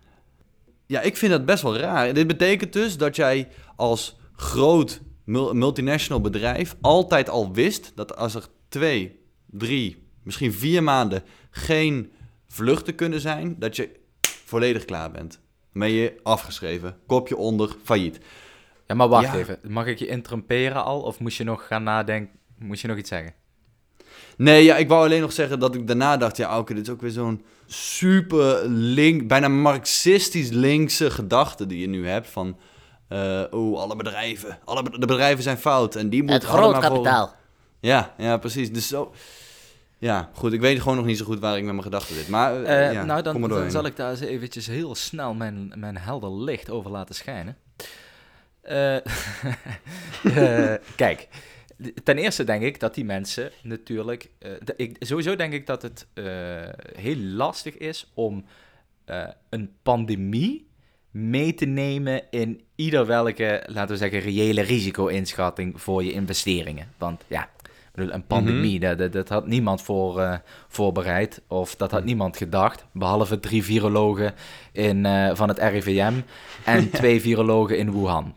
Ja, 0.86 1.02
ik 1.02 1.18
vind 1.18 1.32
dat 1.32 1.46
best 1.46 1.64
wel 1.64 1.78
raar. 1.78 2.14
Dit 2.14 2.28
betekent 2.28 2.74
dus 2.74 2.98
dat 2.98 3.16
jij 3.16 3.48
als 3.76 4.18
groot 4.36 5.02
mul- 5.24 5.54
multinational 5.54 6.22
bedrijf 6.22 6.76
altijd 6.82 7.30
al 7.30 7.54
wist 7.54 7.92
dat 7.96 8.16
als 8.16 8.36
er 8.36 8.48
twee, 8.70 9.20
drie, 9.46 10.08
misschien 10.24 10.54
vier 10.54 10.84
maanden 10.84 11.24
geen 11.50 12.12
vluchten 12.48 12.96
kunnen 12.96 13.20
zijn, 13.20 13.56
dat 13.58 13.76
je 13.76 13.90
volledig 14.22 14.86
klaar 14.86 15.12
bent. 15.12 15.32
Dan 15.72 15.82
ben 15.82 15.92
je 15.92 16.20
afgeschreven, 16.24 16.98
kopje 17.08 17.38
onder, 17.38 17.76
failliet. 17.84 18.20
Ja, 18.90 18.96
maar 18.96 19.08
wacht 19.08 19.26
Ja. 19.26 19.36
even. 19.36 19.60
Mag 19.68 19.86
ik 19.86 20.00
je 20.00 20.08
interromperen 20.08 20.84
al? 20.84 21.02
Of 21.02 21.20
moest 21.20 21.38
je 21.38 21.44
nog 21.44 21.68
gaan 21.68 21.84
nadenken? 21.84 22.36
Moest 22.58 22.82
je 22.82 22.88
nog 22.88 22.98
iets 22.98 23.10
zeggen? 23.10 23.34
Nee, 24.38 24.64
ja, 24.64 24.76
ik 24.76 24.88
wou 24.88 25.06
alleen 25.06 25.22
nog 25.22 25.32
zeggen 25.32 25.60
dat 25.60 25.76
ik 25.76 25.88
daarna 25.88 26.18
dacht, 26.18 26.38
ja, 26.38 26.58
oké, 26.60 26.74
dit 26.74 26.84
is 26.88 26.94
ook 26.94 27.02
weer 27.02 27.12
zo'n 27.12 27.44
super 27.66 28.68
link, 28.70 29.28
bijna 29.28 29.48
marxistisch 29.48 30.50
linkse 30.50 31.12
gedachte 31.12 31.66
die 31.66 31.80
je 31.80 31.88
nu 31.88 32.08
hebt 32.08 32.28
van, 32.28 32.58
eh 33.08 33.44
oh, 33.52 33.80
alle 33.80 33.96
bedrijven, 33.96 34.58
alle 34.66 34.84
be- 34.84 35.00
de 35.00 35.06
bedrijven 35.06 35.44
zijn 35.44 35.58
fout 35.58 35.96
en 35.96 36.10
die 36.10 36.22
Het 36.22 36.30
moeten 36.30 36.50
allemaal 36.50 36.70
groot 36.72 36.84
voor- 36.86 36.92
kapitaal. 37.04 37.36
Ja, 37.80 38.14
ja, 38.18 38.38
precies. 38.38 38.72
Dus 38.74 38.88
zo, 38.88 39.14
ja, 39.98 40.30
goed, 40.34 40.54
ik 40.54 40.62
weet 40.62 40.80
gewoon 40.82 40.98
nog 40.98 41.06
niet 41.06 41.18
zo 41.18 41.26
goed 41.26 41.40
waar 41.40 41.58
ik 41.58 41.64
met 41.64 41.72
mijn 41.72 41.84
gedachten 41.84 42.16
zit, 42.16 42.28
maar 42.30 42.64
eh, 42.64 42.88
Eh, 42.88 42.94
ja, 42.94 43.04
nou, 43.04 43.22
dan, 43.22 43.32
kom 43.34 43.42
maar 43.42 43.50
dan 43.50 43.72
zal 43.72 43.86
ik 43.86 43.96
daar 43.96 44.10
eens 44.12 44.20
eventjes 44.20 44.68
heel 44.68 44.96
snel 44.96 45.34
mijn, 45.34 45.72
mijn 45.76 45.98
helder 45.98 46.34
licht 46.42 46.70
over 46.70 46.92
laten 46.92 47.16
schijnen. 47.16 47.58
Eh, 48.62 48.96
eh, 50.24 50.76
kijk, 50.96 51.28
ten 52.04 52.18
eerste 52.18 52.44
denk 52.44 52.64
ik 52.64 52.80
dat 52.80 52.96
die 52.96 53.06
mensen 53.06 53.52
natuurlijk... 53.64 54.30
eh, 54.40 54.52
ik, 54.76 54.96
sowieso 55.00 55.36
denk 55.36 55.54
ik 55.54 55.66
dat 55.66 55.82
het 55.82 56.08
heel 56.96 57.18
lastig 57.18 57.78
is 57.78 58.12
om 58.14 58.46
een 59.50 59.72
pandemie 59.84 60.68
mee 61.12 61.54
te 61.54 61.66
nemen 61.66 62.24
in 62.30 62.62
ieder 62.76 63.06
welke, 63.06 63.64
laten 63.66 63.92
we 63.92 63.98
zeggen, 63.98 64.20
reële 64.20 64.62
risico-inschatting 64.62 65.82
voor 65.82 66.04
je 66.04 66.12
investeringen. 66.12 66.88
Want 66.98 67.24
ja, 67.28 67.50
een 68.02 68.26
pandemie, 68.28 68.80
dat, 68.80 68.98
dat, 68.98 69.12
dat 69.12 69.30
had 69.30 69.48
niemand 69.48 69.82
voor, 69.82 70.20
eh, 70.20 70.38
voorbereid. 70.68 71.42
Of 71.48 71.76
dat 71.76 71.92
had 71.92 72.04
niemand 72.04 72.38
gedacht. 72.38 72.86
Behalve 72.92 73.40
drie 73.40 73.64
virologen 73.64 74.34
in, 74.72 75.06
eh, 75.06 75.36
van 75.36 75.48
het 75.48 75.60
RIVM 75.60 76.14
en 76.66 76.90
twee 77.00 77.22
virologen 77.22 77.78
in 77.78 77.92
Wuhan. 77.92 78.36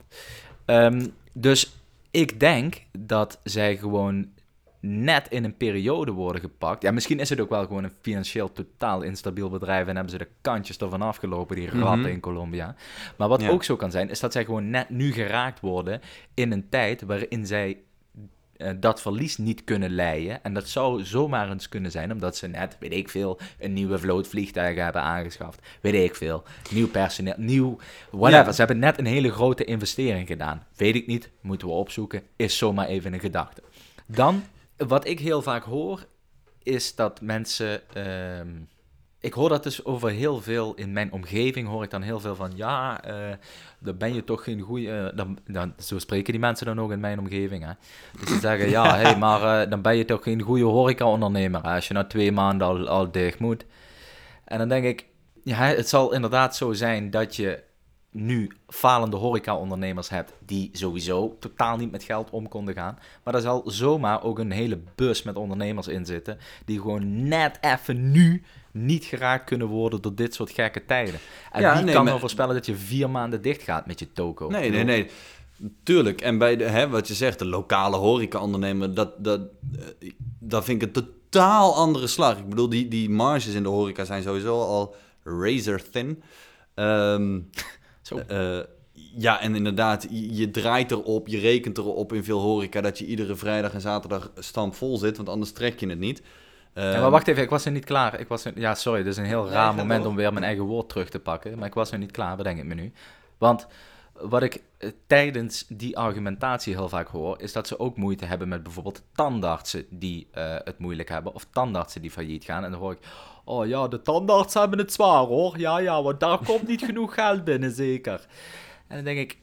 Ehm, 0.64 1.06
dus 1.32 1.76
ik 2.10 2.40
denk 2.40 2.82
dat 2.98 3.40
zij 3.44 3.76
gewoon 3.76 4.26
net 4.80 5.26
in 5.28 5.44
een 5.44 5.56
periode 5.56 6.10
worden 6.12 6.40
gepakt. 6.40 6.82
Ja, 6.82 6.90
misschien 6.90 7.18
is 7.20 7.28
het 7.28 7.40
ook 7.40 7.48
wel 7.50 7.66
gewoon 7.66 7.84
een 7.84 7.92
financieel 8.00 8.52
totaal 8.52 9.02
instabiel 9.02 9.48
bedrijf 9.50 9.86
en 9.86 9.94
hebben 9.94 10.12
ze 10.12 10.18
de 10.18 10.28
kantjes 10.40 10.76
ervan 10.76 11.02
afgelopen, 11.02 11.56
die 11.56 11.70
ratten 11.70 11.98
Mhm. 12.00 12.08
in 12.08 12.20
Colombia. 12.20 12.74
Maar 13.16 13.28
wat 13.28 13.40
Ja. 13.42 13.48
ook 13.48 13.64
zo 13.64 13.76
kan 13.76 13.90
zijn, 13.90 14.10
is 14.10 14.20
dat 14.20 14.32
zij 14.32 14.44
gewoon 14.44 14.70
net 14.70 14.90
nu 14.90 15.12
geraakt 15.12 15.60
worden 15.60 16.00
in 16.34 16.52
een 16.52 16.68
tijd 16.68 17.02
waarin 17.02 17.46
zij 17.46 17.78
eh, 18.62 18.74
dat 18.80 19.00
verlies 19.00 19.36
niet 19.36 19.64
kunnen 19.64 19.90
leiden. 19.90 20.44
En 20.44 20.54
dat 20.54 20.68
zou 20.68 21.04
zomaar 21.04 21.50
eens 21.50 21.68
kunnen 21.68 21.90
zijn, 21.90 22.12
omdat 22.12 22.36
ze 22.36 22.46
net, 22.46 22.76
weet 22.80 22.92
ik 22.92 23.08
veel, 23.08 23.38
een 23.58 23.72
nieuwe 23.72 23.98
vloot 23.98 24.28
vliegtuigen 24.28 24.84
hebben 24.84 25.02
aangeschaft. 25.02 25.60
Weet 25.80 25.94
ik 25.94 26.14
veel. 26.14 26.42
Nieuw 26.70 26.88
personeel, 26.88 27.34
nieuw 27.36 27.78
whatever. 28.10 28.46
Ja. 28.46 28.52
Ze 28.52 28.58
hebben 28.58 28.78
net 28.78 28.98
een 28.98 29.06
hele 29.06 29.32
grote 29.32 29.64
investering 29.64 30.26
gedaan. 30.26 30.66
Weet 30.76 30.94
ik 30.94 31.06
niet, 31.06 31.30
moeten 31.40 31.68
we 31.68 31.74
opzoeken. 31.74 32.22
Is 32.36 32.58
zomaar 32.58 32.86
even 32.86 33.12
een 33.12 33.20
gedachte. 33.20 33.62
Dan, 34.06 34.42
wat 34.76 35.06
ik 35.06 35.18
heel 35.20 35.42
vaak 35.42 35.64
hoor, 35.64 36.06
is 36.62 36.94
dat 36.94 37.20
mensen 37.20 37.94
ehm, 37.94 38.48
ik 39.22 39.32
hoor 39.32 39.48
dat 39.48 39.62
dus 39.62 39.84
over 39.84 40.10
heel 40.10 40.40
veel, 40.40 40.74
in 40.74 40.92
mijn 40.92 41.12
omgeving 41.12 41.68
hoor 41.68 41.82
ik 41.82 41.90
dan 41.90 42.02
heel 42.02 42.20
veel 42.20 42.34
van, 42.34 42.52
ja, 42.54 43.04
eh, 43.04 43.36
dan 43.78 43.96
ben 43.96 44.14
je 44.14 44.24
toch 44.24 44.44
geen 44.44 44.60
goede, 44.60 45.12
dan, 45.14 45.38
dan, 45.46 45.74
zo 45.78 45.98
spreken 45.98 46.32
die 46.32 46.40
mensen 46.40 46.66
dan 46.66 46.80
ook 46.80 46.92
in 46.92 47.00
mijn 47.00 47.18
omgeving, 47.18 47.64
hè. 47.64 47.72
Dus 48.20 48.28
ze 48.28 48.38
zeggen, 48.38 48.68
ja, 48.68 48.96
hey, 49.00 49.18
maar 49.18 49.62
eh, 49.62 49.70
dan 49.70 49.82
ben 49.82 49.96
je 49.96 50.04
toch 50.04 50.22
geen 50.22 50.40
goede 50.40 50.64
horeca-ondernemer, 50.64 51.60
als 51.60 51.88
je 51.88 51.94
na 51.94 52.04
twee 52.04 52.32
maanden 52.32 52.66
al, 52.66 52.88
al 52.88 53.10
dicht 53.10 53.38
moet. 53.38 53.64
En 54.44 54.58
dan 54.58 54.68
denk 54.68 54.84
ik, 54.84 55.06
ja, 55.42 55.56
het 55.56 55.88
zal 55.88 56.12
inderdaad 56.12 56.56
zo 56.56 56.72
zijn 56.72 57.10
dat 57.10 57.36
je 57.36 57.62
nu 58.14 58.50
falende 58.68 59.16
horeca-ondernemers 59.16 60.08
hebt 60.08 60.32
die 60.46 60.70
sowieso 60.72 61.36
totaal 61.40 61.76
niet 61.76 61.90
met 61.90 62.02
geld 62.02 62.30
om 62.30 62.48
konden 62.48 62.74
gaan. 62.74 62.98
Maar 63.24 63.34
er 63.34 63.40
zal 63.40 63.62
zomaar 63.66 64.22
ook 64.24 64.38
een 64.38 64.50
hele 64.50 64.78
bus 64.94 65.22
met 65.22 65.36
ondernemers 65.36 65.88
in 65.88 66.06
zitten 66.06 66.38
die 66.64 66.80
gewoon 66.80 67.28
net 67.28 67.58
even 67.60 68.10
nu 68.10 68.42
niet 68.70 69.04
geraakt 69.04 69.44
kunnen 69.44 69.66
worden 69.66 70.02
door 70.02 70.14
dit 70.14 70.34
soort 70.34 70.50
gekke 70.50 70.84
tijden. 70.84 71.20
En 71.52 71.60
Ja, 71.60 71.74
wie 71.74 71.82
nee, 71.84 71.84
kan 71.84 71.94
maar- 71.94 72.04
nou 72.04 72.20
voorspellen 72.20 72.54
dat 72.54 72.66
je 72.66 72.76
vier 72.76 73.10
maanden 73.10 73.42
dicht 73.42 73.62
gaat 73.62 73.86
met 73.86 73.98
je 73.98 74.12
toko? 74.12 74.48
Nee, 74.48 74.70
nee, 74.70 74.84
nee. 74.84 75.10
Tuurlijk. 75.82 76.20
En 76.20 76.38
bij 76.38 76.56
de, 76.56 76.64
hè, 76.64 76.88
wat 76.88 77.08
je 77.08 77.14
zegt, 77.14 77.38
de 77.38 77.44
lokale 77.46 77.96
horeca-ondernemer, 77.96 78.94
dat, 78.94 79.24
dat, 79.24 79.40
eh, 80.00 80.10
dat 80.38 80.64
vind 80.64 80.82
ik 80.82 80.88
een 80.96 81.04
totaal 81.04 81.74
andere 81.74 82.06
slag. 82.06 82.38
Ik 82.38 82.48
bedoel, 82.48 82.68
die, 82.68 82.88
die 82.88 83.10
marges 83.10 83.54
in 83.54 83.62
de 83.62 83.68
horeca 83.68 84.04
zijn 84.04 84.22
sowieso 84.22 84.60
al 84.60 84.94
razor 85.24 85.80
thin. 85.90 86.22
Ehm, 86.74 87.38
Zo. 88.02 88.18
eh, 88.28 88.58
ja, 89.16 89.40
en 89.40 89.54
inderdaad, 89.54 90.06
je, 90.10 90.50
draait 90.50 90.90
erop, 90.90 91.28
je 91.28 91.38
rekent 91.38 91.78
erop 91.78 92.12
in 92.12 92.24
veel 92.24 92.38
horeca 92.40 92.80
dat 92.80 92.98
je 92.98 93.06
iedere 93.06 93.36
vrijdag 93.36 93.74
en 93.74 93.80
zaterdag 93.80 94.30
stampvol 94.38 94.96
zit, 94.96 95.16
want 95.16 95.28
anders 95.28 95.52
trek 95.52 95.80
je 95.80 95.88
het 95.88 95.98
niet. 95.98 96.22
Ja, 96.74 96.92
Ehm, 96.92 97.00
maar 97.00 97.10
wacht 97.10 97.28
even, 97.28 97.42
ik 97.42 97.50
was 97.50 97.64
er 97.64 97.72
niet 97.72 97.84
klaar. 97.84 98.20
Ik 98.20 98.28
was 98.28 98.44
er- 98.44 98.58
ja, 98.60 98.74
sorry, 98.74 99.02
dit 99.02 99.12
is 99.12 99.16
een 99.18 99.24
heel 99.24 99.48
raar 99.48 99.74
moment 99.74 100.06
om 100.06 100.16
weer 100.16 100.32
mijn 100.32 100.44
eigen 100.44 100.64
woord 100.64 100.88
terug 100.88 101.08
te 101.08 101.18
pakken. 101.18 101.58
Maar 101.58 101.66
ik 101.68 101.74
was 101.74 101.90
er 101.92 101.98
niet 101.98 102.10
klaar, 102.10 102.36
bedenk 102.36 102.58
ik 102.58 102.64
me 102.64 102.74
nu. 102.74 102.92
Want 103.38 103.66
wat 104.22 104.42
ik 104.42 104.62
eh, 104.78 104.90
tijdens 105.06 105.64
die 105.68 105.98
argumentatie 105.98 106.74
heel 106.74 106.88
vaak 106.88 107.08
hoor, 107.08 107.40
is 107.40 107.52
dat 107.52 107.66
ze 107.66 107.78
ook 107.78 107.96
moeite 107.96 108.24
hebben 108.24 108.48
met 108.48 108.62
bijvoorbeeld 108.62 109.02
tandartsen 109.14 109.86
die 109.90 110.26
eh, 110.30 110.56
het 110.64 110.78
moeilijk 110.78 111.08
hebben, 111.08 111.34
of 111.34 111.46
tandartsen 111.50 112.00
die 112.00 112.10
failliet 112.10 112.44
gaan. 112.44 112.64
En 112.64 112.70
dan 112.70 112.80
hoor 112.80 112.92
ik, 112.92 112.98
oh 113.44 113.66
ja, 113.66 113.88
de 113.88 114.02
tandartsen 114.02 114.60
hebben 114.60 114.78
het 114.78 114.92
zwaar 114.92 115.24
hoor. 115.24 115.58
Ja, 115.58 115.78
ja, 115.78 116.02
want 116.02 116.20
daar 116.20 116.38
komt 116.46 116.66
niet 116.66 116.84
genoeg 116.84 117.14
geld 117.14 117.44
binnen, 117.44 117.70
zeker. 117.70 118.26
En 118.86 118.96
dan 118.96 119.04
denk 119.04 119.18
ik, 119.18 119.38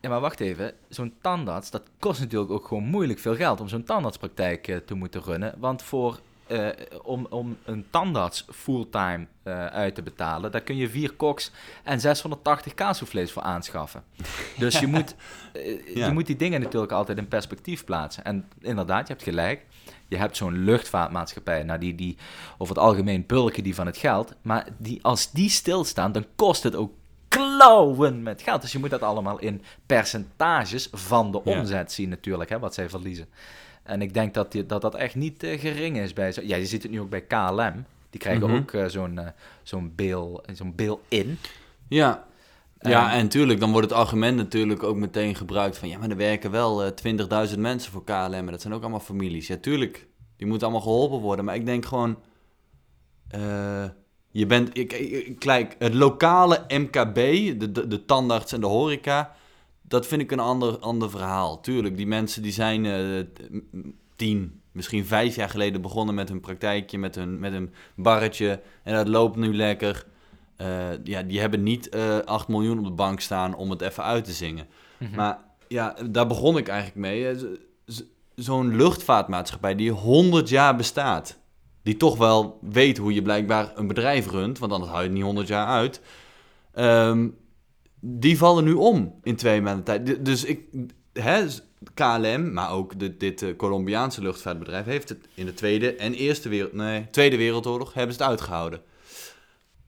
ja, 0.00 0.08
maar 0.08 0.20
wacht 0.20 0.40
even. 0.40 0.72
Zo'n 0.88 1.14
tandarts, 1.20 1.70
dat 1.70 1.82
kost 1.98 2.20
natuurlijk 2.20 2.50
ook 2.50 2.66
gewoon 2.66 2.84
moeilijk 2.84 3.18
veel 3.18 3.34
geld 3.34 3.60
om 3.60 3.68
zo'n 3.68 3.84
tandartspraktijk 3.84 4.68
eh, 4.68 4.76
te 4.76 4.94
moeten 4.94 5.22
runnen. 5.22 5.54
Want 5.58 5.82
voor, 5.82 6.20
eh, 6.46 6.68
om, 7.02 7.26
om 7.30 7.56
een 7.64 7.86
tandarts 7.90 8.44
fulltime 8.52 9.26
eh, 9.42 9.66
uit 9.66 9.94
te 9.94 10.02
betalen, 10.02 10.52
daar 10.52 10.60
kun 10.60 10.76
je 10.76 10.90
vier 10.90 11.12
koks 11.12 11.50
en 11.84 12.00
680 12.00 12.74
kaassoufflés 12.74 13.32
voor 13.32 13.42
aanschaffen. 13.42 14.04
Dus 14.58 14.78
je 14.78 14.86
moet, 14.94 15.14
eh, 15.52 15.94
Ja. 15.96 16.06
je 16.06 16.12
moet 16.12 16.26
die 16.26 16.36
dingen 16.36 16.60
natuurlijk 16.60 16.92
altijd 16.92 17.18
in 17.18 17.28
perspectief 17.28 17.84
plaatsen. 17.84 18.24
En 18.24 18.48
inderdaad, 18.60 19.06
je 19.06 19.12
hebt 19.12 19.24
gelijk. 19.24 19.66
Je 20.08 20.16
hebt 20.16 20.36
zo'n 20.36 20.64
luchtvaartmaatschappij, 20.64 21.62
nou 21.62 21.78
die, 21.78 21.94
die 21.94 22.16
over 22.58 22.74
het 22.74 22.84
algemeen 22.84 23.26
bulken 23.26 23.62
die 23.62 23.74
van 23.74 23.86
het 23.86 23.96
geld. 23.96 24.34
Maar 24.42 24.66
die, 24.78 24.98
als 25.02 25.30
die 25.30 25.50
stilstaan, 25.50 26.12
dan 26.12 26.26
kost 26.36 26.62
het 26.62 26.74
ook 26.76 26.92
klauwen 27.36 28.22
met 28.22 28.42
geld. 28.42 28.62
Dus 28.62 28.72
je 28.72 28.78
moet 28.78 28.90
dat 28.90 29.02
allemaal 29.02 29.38
in 29.38 29.62
percentages 29.86 30.88
van 30.92 31.32
de 31.32 31.44
omzet 31.44 31.92
zien 31.92 32.08
natuurlijk, 32.08 32.50
hè, 32.50 32.58
wat 32.58 32.74
zij 32.74 32.88
verliezen. 32.88 33.26
En 33.82 34.02
ik 34.02 34.14
denk 34.14 34.34
dat 34.34 34.52
die, 34.52 34.66
dat, 34.66 34.80
dat 34.82 34.94
echt 34.94 35.14
niet 35.14 35.42
eh, 35.42 35.60
gering 35.60 35.98
is 35.98 36.12
bij 36.12 36.32
zo. 36.32 36.40
Ja, 36.44 36.56
je 36.56 36.66
ziet 36.66 36.82
het 36.82 36.92
nu 36.92 37.00
ook 37.00 37.10
bij 37.10 37.20
KLM. 37.22 37.84
Die 38.10 38.20
krijgen 38.20 38.48
Mhm. 38.50 38.56
ook 38.56 38.72
eh, 38.72 38.84
zo'n 38.86 39.18
eh, 39.18 39.26
zo'n 39.62 39.92
bail, 39.96 40.44
zo'n 40.52 40.74
bail-in. 40.74 41.38
Ja. 41.88 42.24
Ja, 42.80 43.12
en 43.12 43.28
tuurlijk, 43.28 43.60
dan 43.60 43.72
wordt 43.72 43.90
het 43.90 43.98
argument 43.98 44.36
natuurlijk 44.36 44.82
ook 44.82 44.96
meteen 44.96 45.34
gebruikt 45.34 45.78
van... 45.78 45.88
ja, 45.88 45.98
maar 45.98 46.10
er 46.10 46.16
werken 46.16 46.50
wel 46.50 46.84
eh 46.84 46.90
20.000 47.50 47.58
mensen 47.58 47.92
voor 47.92 48.04
KLM 48.04 48.32
en 48.34 48.46
dat 48.46 48.60
zijn 48.60 48.74
ook 48.74 48.80
allemaal 48.80 49.00
families. 49.00 49.46
Ja, 49.46 49.56
tuurlijk, 49.56 50.06
die 50.36 50.46
moeten 50.46 50.66
allemaal 50.66 50.86
geholpen 50.86 51.18
worden. 51.18 51.44
Maar 51.44 51.54
ik 51.54 51.66
denk 51.66 51.86
gewoon... 51.86 52.18
je 54.34 54.46
bent... 54.46 54.78
Ik, 54.78 55.34
kijk, 55.38 55.76
het 55.78 55.94
lokale 55.94 56.64
MKB, 56.68 57.14
de, 57.60 57.72
de, 57.72 57.86
de 57.88 58.04
tandarts 58.04 58.52
en 58.52 58.60
de 58.60 58.66
horeca... 58.66 59.34
dat 59.82 60.06
vind 60.06 60.20
ik 60.22 60.30
een 60.30 60.38
ander, 60.38 60.78
ander 60.78 61.10
verhaal. 61.10 61.60
Tuurlijk, 61.60 61.96
die 61.96 62.06
mensen 62.06 62.42
die 62.42 62.52
zijn 62.52 62.86
eh, 62.86 63.24
tien, 64.16 64.60
misschien 64.72 65.06
vijf 65.06 65.34
jaar 65.36 65.48
geleden 65.48 65.80
begonnen 65.82 66.14
met 66.14 66.28
hun 66.28 66.40
praktijkje... 66.40 66.98
met 66.98 67.14
hun, 67.14 67.38
met 67.38 67.52
een 67.52 67.72
barretje 67.96 68.60
en 68.82 68.94
dat 68.94 69.08
loopt 69.08 69.36
nu 69.36 69.54
lekker... 69.54 70.06
Eh, 70.56 71.04
ja, 71.04 71.22
die 71.22 71.40
hebben 71.40 71.62
niet 71.62 71.88
eh 71.88 72.18
8 72.18 72.48
miljoen 72.48 72.78
op 72.78 72.84
de 72.84 72.90
bank 72.90 73.20
staan 73.20 73.54
om 73.56 73.70
het 73.70 73.80
even 73.80 74.04
uit 74.04 74.24
te 74.24 74.32
zingen. 74.32 74.66
Mhm. 74.98 75.14
Maar 75.14 75.38
ja, 75.68 75.96
daar 76.10 76.26
begon 76.26 76.56
ik 76.56 76.68
eigenlijk 76.68 76.98
mee. 76.98 77.38
Zo- 77.38 77.46
zo- 77.86 78.02
Zo'n 78.34 78.76
luchtvaartmaatschappij 78.76 79.74
die 79.74 79.90
100 79.90 80.48
jaar 80.48 80.76
bestaat. 80.76 81.38
Die 81.84 81.96
toch 81.96 82.16
wel 82.16 82.58
weet 82.62 82.98
hoe 82.98 83.14
je 83.14 83.22
blijkbaar 83.22 83.72
een 83.74 83.86
bedrijf 83.86 84.30
runt, 84.30 84.58
want 84.58 84.72
anders 84.72 84.90
hou 84.90 85.02
je 85.02 85.08
het 85.08 85.16
niet 85.16 85.26
100 85.26 85.48
jaar 85.48 85.66
uit. 85.66 86.00
Ehm, 86.72 87.28
die 88.00 88.38
vallen 88.38 88.64
nu 88.64 88.72
om 88.72 89.14
in 89.22 89.36
twee 89.36 89.60
maanden 89.60 89.84
tijd. 89.84 90.24
Dus 90.24 90.44
ik, 90.44 90.60
hè, 91.12 91.46
KLM, 91.94 92.52
maar 92.52 92.70
ook 92.70 92.98
de, 92.98 93.16
dit 93.16 93.42
eh, 93.42 93.56
Colombiaanse 93.56 94.22
luchtvaartbedrijf, 94.22 94.84
heeft 94.84 95.08
het 95.08 95.28
in 95.34 95.46
de 95.46 95.54
Tweede 95.54 95.94
en 95.94 96.14
Eerste 96.14 96.48
Wereld, 96.48 96.72
nee, 96.72 97.06
Tweede 97.10 97.36
Wereldoorlog 97.36 97.94
hebben 97.94 98.14
ze 98.14 98.22
het 98.22 98.30
uitgehouden. 98.30 98.80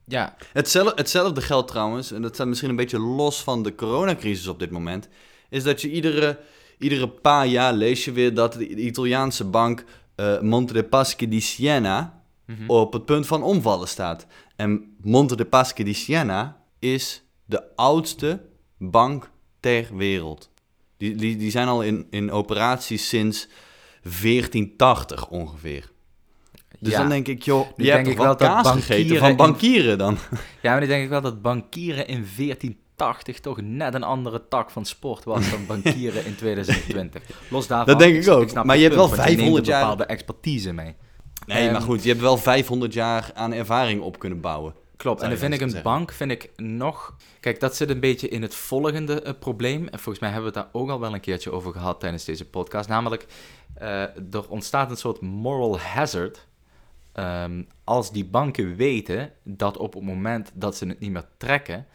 Ja, 0.04 0.36
Hetzelfde, 0.52 0.92
hetzelfde 0.94 1.40
geldt 1.40 1.68
trouwens, 1.68 2.12
en 2.12 2.22
dat 2.22 2.34
staat 2.34 2.46
misschien 2.46 2.70
een 2.70 2.76
beetje 2.76 2.98
los 2.98 3.42
van 3.42 3.62
de 3.62 3.74
coronacrisis 3.74 4.46
op 4.46 4.58
dit 4.58 4.70
moment, 4.70 5.08
is 5.48 5.62
dat 5.62 5.80
je 5.80 5.90
iedere, 5.90 6.38
iedere 6.78 7.08
paar 7.08 7.46
jaar 7.46 7.72
lees 7.72 8.04
je 8.04 8.12
weer 8.12 8.34
dat 8.34 8.52
de 8.52 8.68
Italiaanse 8.68 9.44
bank 9.44 9.84
eh, 10.16 10.40
Monte 10.40 10.72
dei 10.72 10.84
Paschi 10.84 11.28
di 11.28 11.40
Siena 11.40 12.14
Mhm. 12.46 12.70
op 12.70 12.92
het 12.92 13.04
punt 13.04 13.26
van 13.26 13.42
omvallen 13.42 13.88
staat. 13.88 14.26
En 14.56 14.96
Monte 15.02 15.36
dei 15.36 15.48
Paschi 15.48 15.84
di 15.84 15.94
Siena 15.94 16.56
is 16.78 17.22
de 17.44 17.76
oudste 17.76 18.40
bank 18.78 19.30
ter 19.60 19.96
wereld. 19.96 20.50
Die, 20.96 21.14
die, 21.14 21.36
die 21.36 21.50
zijn 21.50 21.68
al 21.68 21.82
in, 21.82 22.06
in 22.10 22.30
operatie 22.30 22.98
sinds 22.98 23.48
1480 24.02 25.28
ongeveer. 25.28 25.90
Dus 26.78 26.92
ja. 26.92 26.98
dan 26.98 27.08
denk 27.08 27.28
ik, 27.28 27.42
joh, 27.42 27.66
Nu 27.76 27.84
je 27.84 27.90
hebt 27.90 28.04
toch 28.04 28.12
ik 28.12 28.18
wel 28.18 28.34
kaas 28.36 28.70
gegeten 28.70 29.16
van 29.16 29.36
bankieren 29.36 29.98
dan? 29.98 30.18
ja, 30.62 30.70
maar 30.70 30.80
dan 30.80 30.88
denk 30.88 31.02
ik 31.04 31.08
wel 31.10 31.20
dat 31.20 31.42
bankieren 31.42 32.06
in 32.06 32.26
1480 32.36 32.74
toch 33.40 33.60
net 33.60 33.94
een 33.94 34.02
andere 34.02 34.48
tak 34.48 34.70
van 34.70 34.84
sport 34.84 35.24
was 35.24 35.50
dan 35.50 35.66
bankieren 35.82 36.24
in 36.24 36.36
2020. 36.36 37.22
Los 37.50 37.66
daarvan. 37.66 37.86
Dat 37.86 37.98
denk 37.98 38.22
ik 38.24 38.28
ook. 38.28 38.64
Maar 38.64 38.76
je 38.76 38.82
hebt 38.82 38.94
wel 38.94 39.08
want 39.08 39.20
je 39.20 39.26
neemt 39.26 39.36
500 39.38 39.66
een 39.66 39.72
jaar- 39.72 39.80
bepaalde 39.80 40.04
expertise 40.04 40.72
mee. 40.72 40.94
Nee, 41.46 41.70
maar 41.70 41.80
goed, 41.80 42.02
je 42.02 42.08
hebt 42.08 42.20
wel 42.20 42.36
500 42.36 42.92
jaar 42.92 43.30
aan 43.34 43.52
ervaring 43.52 44.00
op 44.00 44.18
kunnen 44.18 44.40
bouwen. 44.40 44.74
Klopt, 44.96 45.22
en 45.22 45.28
dan 45.28 45.38
vind 45.38 45.54
ik 45.54 45.60
een 45.60 45.70
zeggen. 45.70 45.90
bank 45.90 46.12
vind 46.12 46.30
ik 46.30 46.50
nog... 46.56 47.16
Kijk, 47.40 47.60
dat 47.60 47.76
zit 47.76 47.90
een 47.90 48.00
beetje 48.00 48.28
in 48.28 48.42
het 48.42 48.54
volgende 48.54 49.22
eh, 49.22 49.32
probleem. 49.38 49.88
En 49.88 49.98
volgens 49.98 50.18
mij 50.18 50.30
hebben 50.30 50.52
we 50.52 50.58
het 50.58 50.66
daar 50.72 50.80
ook 50.80 50.90
al 50.90 51.00
wel 51.00 51.14
een 51.14 51.20
keertje 51.20 51.50
over 51.50 51.72
gehad 51.72 52.00
tijdens 52.00 52.24
deze 52.24 52.44
podcast. 52.44 52.88
Namelijk, 52.88 53.26
eh, 53.74 54.02
er 54.02 54.48
ontstaat 54.48 54.90
een 54.90 54.96
soort 54.96 55.20
moral 55.20 55.78
hazard... 55.78 56.46
ehm, 57.12 57.62
als 57.84 58.12
die 58.12 58.24
banken 58.24 58.76
weten 58.76 59.32
dat 59.42 59.76
op 59.76 59.94
het 59.94 60.02
moment 60.02 60.50
dat 60.54 60.76
ze 60.76 60.86
het 60.86 61.00
niet 61.00 61.10
meer 61.10 61.26
trekken... 61.36 61.86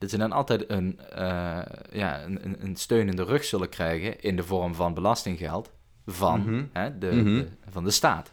dat 0.00 0.10
ze 0.10 0.16
dan 0.18 0.32
altijd 0.32 0.70
een, 0.70 1.00
eh, 1.00 1.58
ja, 1.92 2.22
een, 2.24 2.62
een- 2.64 2.76
steun 2.76 3.08
in 3.08 3.16
de 3.16 3.24
rug 3.24 3.44
zullen 3.44 3.68
krijgen... 3.68 4.20
in 4.20 4.36
de 4.36 4.44
vorm 4.44 4.74
van 4.74 4.94
belastinggeld 4.94 5.70
van, 6.06 6.40
Mhm. 6.40 6.64
hè, 6.72 6.98
de, 6.98 7.06
Mhm. 7.06 7.24
de- 7.24 7.48
van 7.70 7.84
de 7.84 7.90
staat. 7.90 8.30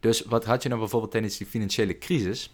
Dus 0.00 0.22
wat 0.24 0.44
had 0.44 0.62
je 0.62 0.68
nou 0.68 0.80
bijvoorbeeld 0.80 1.10
tijdens 1.12 1.36
die 1.36 1.46
financiële 1.46 1.98
crisis... 1.98 2.50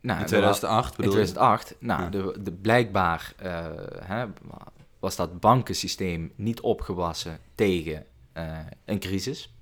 Nou, 0.00 0.18
In 0.18 0.24
er 0.24 0.30
wa- 0.30 0.52
2008 0.52 0.90
in 0.90 0.96
bedoel 0.96 1.10
je? 1.20 1.24
2008, 1.24 1.74
nou, 1.78 2.02
Ja. 2.02 2.08
de, 2.08 2.42
de, 2.42 2.52
blijkbaar 2.52 3.32
eh, 3.36 3.66
hè, 4.00 4.26
was 4.98 5.16
dat 5.16 5.40
bankensysteem 5.40 6.32
niet 6.36 6.60
opgewassen 6.60 7.38
tegen 7.54 8.04
eh, 8.32 8.58
een 8.84 8.98
crisis. 8.98 9.54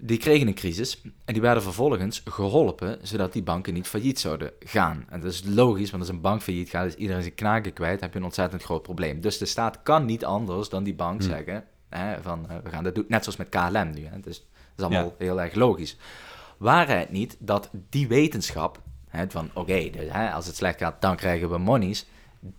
Die 0.00 0.18
kregen 0.18 0.46
een 0.46 0.54
crisis 0.54 1.00
en 1.24 1.32
die 1.32 1.42
werden 1.42 1.62
vervolgens 1.62 2.22
geholpen 2.24 2.98
zodat 3.02 3.32
die 3.32 3.42
banken 3.42 3.74
niet 3.74 3.86
failliet 3.88 4.20
zouden 4.20 4.52
gaan. 4.60 5.04
En 5.08 5.20
dat 5.20 5.32
is 5.32 5.42
logisch, 5.46 5.90
want 5.90 6.02
als 6.02 6.12
een 6.12 6.20
bank 6.20 6.42
failliet 6.42 6.68
gaat, 6.70 6.86
is 6.86 6.94
iedereen 6.94 7.22
zijn 7.22 7.34
knaken 7.34 7.72
kwijt, 7.72 8.00
heb 8.00 8.12
je 8.12 8.18
een 8.18 8.24
ontzettend 8.24 8.62
groot 8.62 8.82
probleem. 8.82 9.20
Dus 9.20 9.38
de 9.38 9.44
staat 9.46 9.82
kan 9.82 10.04
niet 10.04 10.24
anders 10.24 10.68
dan 10.68 10.82
die 10.84 10.94
bank 10.94 11.20
Hm. 11.22 11.28
zeggen, 11.28 11.64
hè, 11.88 12.22
van 12.22 12.48
eh, 12.48 12.56
we 12.64 12.70
gaan 12.70 12.84
dat 12.84 12.94
doen, 12.94 13.04
net 13.08 13.22
zoals 13.24 13.38
met 13.38 13.48
KLM 13.48 13.90
nu. 13.90 14.04
Hè. 14.04 14.20
Dus 14.20 14.38
dat 14.74 14.76
is 14.76 14.84
allemaal 14.84 15.14
Ja. 15.18 15.24
heel 15.24 15.40
erg 15.40 15.54
logisch. 15.54 15.96
Waarheid 16.56 17.10
niet 17.10 17.36
dat 17.38 17.70
die 17.88 18.08
wetenschap, 18.08 18.80
hè, 19.08 19.30
van 19.30 19.50
oké, 19.54 19.90
dus, 19.90 20.10
als 20.32 20.46
het 20.46 20.56
slecht 20.56 20.78
gaat, 20.78 21.00
dan 21.00 21.16
krijgen 21.16 21.50
we 21.50 21.58
monies. 21.58 22.06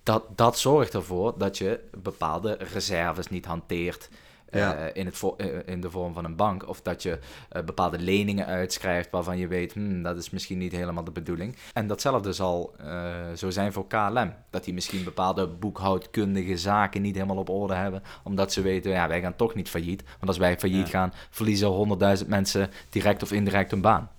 Dat, 0.04 0.24
dat 0.36 0.60
zorgt 0.60 0.94
ervoor 0.94 1.34
dat 1.38 1.58
je 1.58 1.80
bepaalde 2.02 2.58
reserves 2.74 3.28
niet 3.30 3.46
hanteert. 3.46 4.10
Eh, 4.52 4.86
in, 4.94 5.06
het 5.06 5.18
vo- 5.18 5.36
eh, 5.38 5.48
in 5.66 5.82
de 5.82 5.92
vorm 5.92 6.14
van 6.14 6.26
een 6.26 6.36
bank. 6.36 6.68
Of 6.68 6.82
dat 6.82 7.04
je 7.04 7.20
eh, 7.50 7.64
bepaalde 7.64 8.00
leningen 8.00 8.46
uitschrijft 8.46 9.12
waarvan 9.12 9.38
je 9.38 9.48
weet, 9.48 9.74
hmm, 9.74 10.04
dat 10.04 10.18
is 10.18 10.30
misschien 10.30 10.58
niet 10.58 10.72
helemaal 10.72 11.04
de 11.04 11.12
bedoeling. 11.12 11.56
En 11.74 11.88
datzelfde 11.88 12.34
zal 12.34 12.74
eh, 12.78 13.14
zo 13.36 13.50
zijn 13.50 13.74
voor 13.74 13.88
KLM. 13.88 14.34
Dat 14.50 14.64
die 14.64 14.74
misschien 14.74 15.04
bepaalde 15.04 15.48
boekhoudkundige 15.48 16.58
zaken 16.58 17.02
niet 17.02 17.16
helemaal 17.16 17.38
op 17.38 17.50
orde 17.50 17.74
hebben. 17.74 18.04
Omdat 18.24 18.54
ze 18.54 18.62
weten, 18.62 18.92
ja, 18.92 19.08
wij 19.08 19.22
gaan 19.22 19.36
toch 19.36 19.56
niet 19.56 19.70
failliet. 19.70 20.04
Want 20.04 20.28
als 20.28 20.38
wij 20.38 20.58
failliet 20.60 20.86
Ja. 20.86 20.92
gaan, 21.00 21.14
verliezen 21.30 21.68
honderdduizend 21.68 22.30
mensen 22.30 22.70
direct 22.90 23.24
of 23.24 23.32
indirect 23.32 23.72
hun 23.72 23.82
baan. 23.82 24.10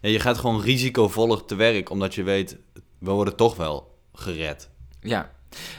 Ja, 0.00 0.08
je 0.08 0.20
gaat 0.20 0.38
gewoon 0.38 0.60
risicovoller 0.60 1.44
te 1.44 1.54
werk, 1.54 1.90
omdat 1.90 2.14
je 2.14 2.22
weet, 2.22 2.56
we 2.98 3.10
worden 3.10 3.36
toch 3.36 3.56
wel 3.56 3.96
gered. 4.12 4.70
Ja, 5.00 5.30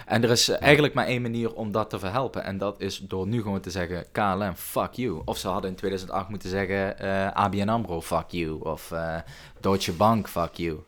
en 0.06 0.24
er 0.24 0.30
is 0.30 0.50
eigenlijk 0.50 0.94
maar 0.94 1.06
één 1.06 1.22
manier 1.22 1.54
om 1.54 1.72
dat 1.72 1.90
te 1.90 2.00
verhelpen. 2.00 2.44
En 2.44 2.58
dat 2.58 2.82
is 2.82 2.98
door 2.98 3.28
nu 3.28 3.42
gewoon 3.42 3.60
te 3.60 3.70
zeggen, 3.70 4.06
KLM, 4.12 4.56
fuck 4.56 4.94
you. 4.94 5.22
Of 5.26 5.38
ze 5.38 5.48
hadden 5.48 5.70
in 5.70 5.76
2008 5.76 6.30
moeten 6.30 6.50
zeggen, 6.50 7.00
eh, 7.00 7.32
ABN 7.32 7.70
AMRO, 7.70 8.02
fuck 8.02 8.26
you. 8.30 8.60
Of 8.62 8.92
eh, 8.92 9.16
Deutsche 9.60 9.94
Bank, 9.94 10.30
fuck 10.30 10.54
you. 10.54 10.80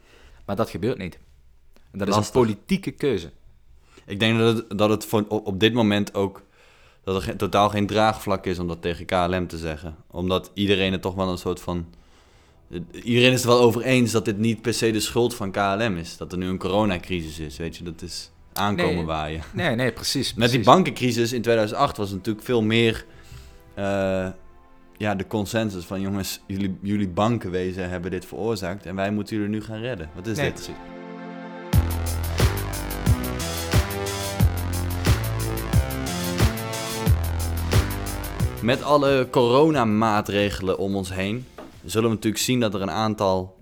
Maar 0.45 0.55
dat 0.55 0.69
gebeurt 0.69 0.97
niet. 0.97 1.19
En 1.91 1.99
dat 1.99 2.07
is 2.07 2.15
een 2.15 2.31
politieke 2.31 2.91
keuze. 2.91 3.31
Ik 4.05 4.19
denk 4.19 4.39
dat 4.39 4.55
het, 4.55 4.77
dat 4.77 4.89
het 4.89 5.05
voor, 5.05 5.25
op, 5.27 5.47
op 5.47 5.59
dit 5.59 5.73
moment 5.73 6.13
ook 6.13 6.43
dat 7.03 7.15
er 7.15 7.21
geen- 7.21 7.37
totaal 7.37 7.69
geen 7.69 7.87
draagvlak 7.87 8.45
is 8.45 8.59
om 8.59 8.67
dat 8.67 8.81
tegen 8.81 9.05
KLM 9.05 9.47
te 9.47 9.57
zeggen. 9.57 9.95
Omdat 10.07 10.51
iedereen 10.53 10.91
het 10.91 11.01
toch 11.01 11.15
wel 11.15 11.29
een 11.29 11.37
soort 11.37 11.59
van... 11.59 11.85
Iedereen 13.03 13.31
is 13.31 13.41
het 13.41 13.49
er 13.51 13.55
wel 13.57 13.65
over 13.65 13.81
eens 13.81 14.11
dat 14.11 14.25
dit 14.25 14.37
niet 14.37 14.61
per 14.61 14.73
se 14.73 14.91
de 14.91 14.99
schuld 14.99 15.35
van 15.35 15.51
KLM 15.51 15.97
is. 15.97 16.17
Dat 16.17 16.31
er 16.31 16.37
nu 16.37 16.47
een 16.47 16.57
coronacrisis 16.57 17.39
is, 17.39 17.57
weet 17.57 17.77
je. 17.77 17.83
Dat 17.83 18.01
is 18.01 18.31
aankomen 18.53 18.95
Nee. 18.95 19.05
waaien. 19.05 19.41
Nee, 19.53 19.75
nee, 19.75 19.91
precies. 19.91 20.33
Met 20.33 20.51
die 20.51 20.63
bankencrisis 20.63 21.33
in 21.33 21.41
2008 21.41 21.97
was 21.97 22.11
natuurlijk 22.11 22.45
veel 22.45 22.61
meer... 22.61 23.05
eh, 23.73 24.27
ja, 24.97 25.15
de 25.15 25.27
consensus 25.27 25.85
van 25.85 26.01
jongens, 26.01 26.41
jullie, 26.47 26.77
jullie 26.81 27.07
bankenwezen 27.09 27.89
hebben 27.89 28.11
dit 28.11 28.25
veroorzaakt 28.25 28.85
en 28.85 28.95
wij 28.95 29.11
moeten 29.11 29.35
jullie 29.35 29.51
nu 29.51 29.61
gaan 29.63 29.79
redden. 29.79 30.09
Wat 30.15 30.27
is 30.27 30.37
Nee, 30.37 30.45
dit? 30.45 30.53
precies. 30.53 30.75
Met 38.61 38.83
alle 38.83 39.27
coronamaatregelen 39.31 40.77
om 40.77 40.95
ons 40.95 41.13
heen 41.13 41.45
zullen 41.85 42.09
we 42.09 42.15
natuurlijk 42.15 42.43
zien 42.43 42.59
dat 42.59 42.73
er 42.73 42.81
een 42.81 42.91
aantal 42.91 43.57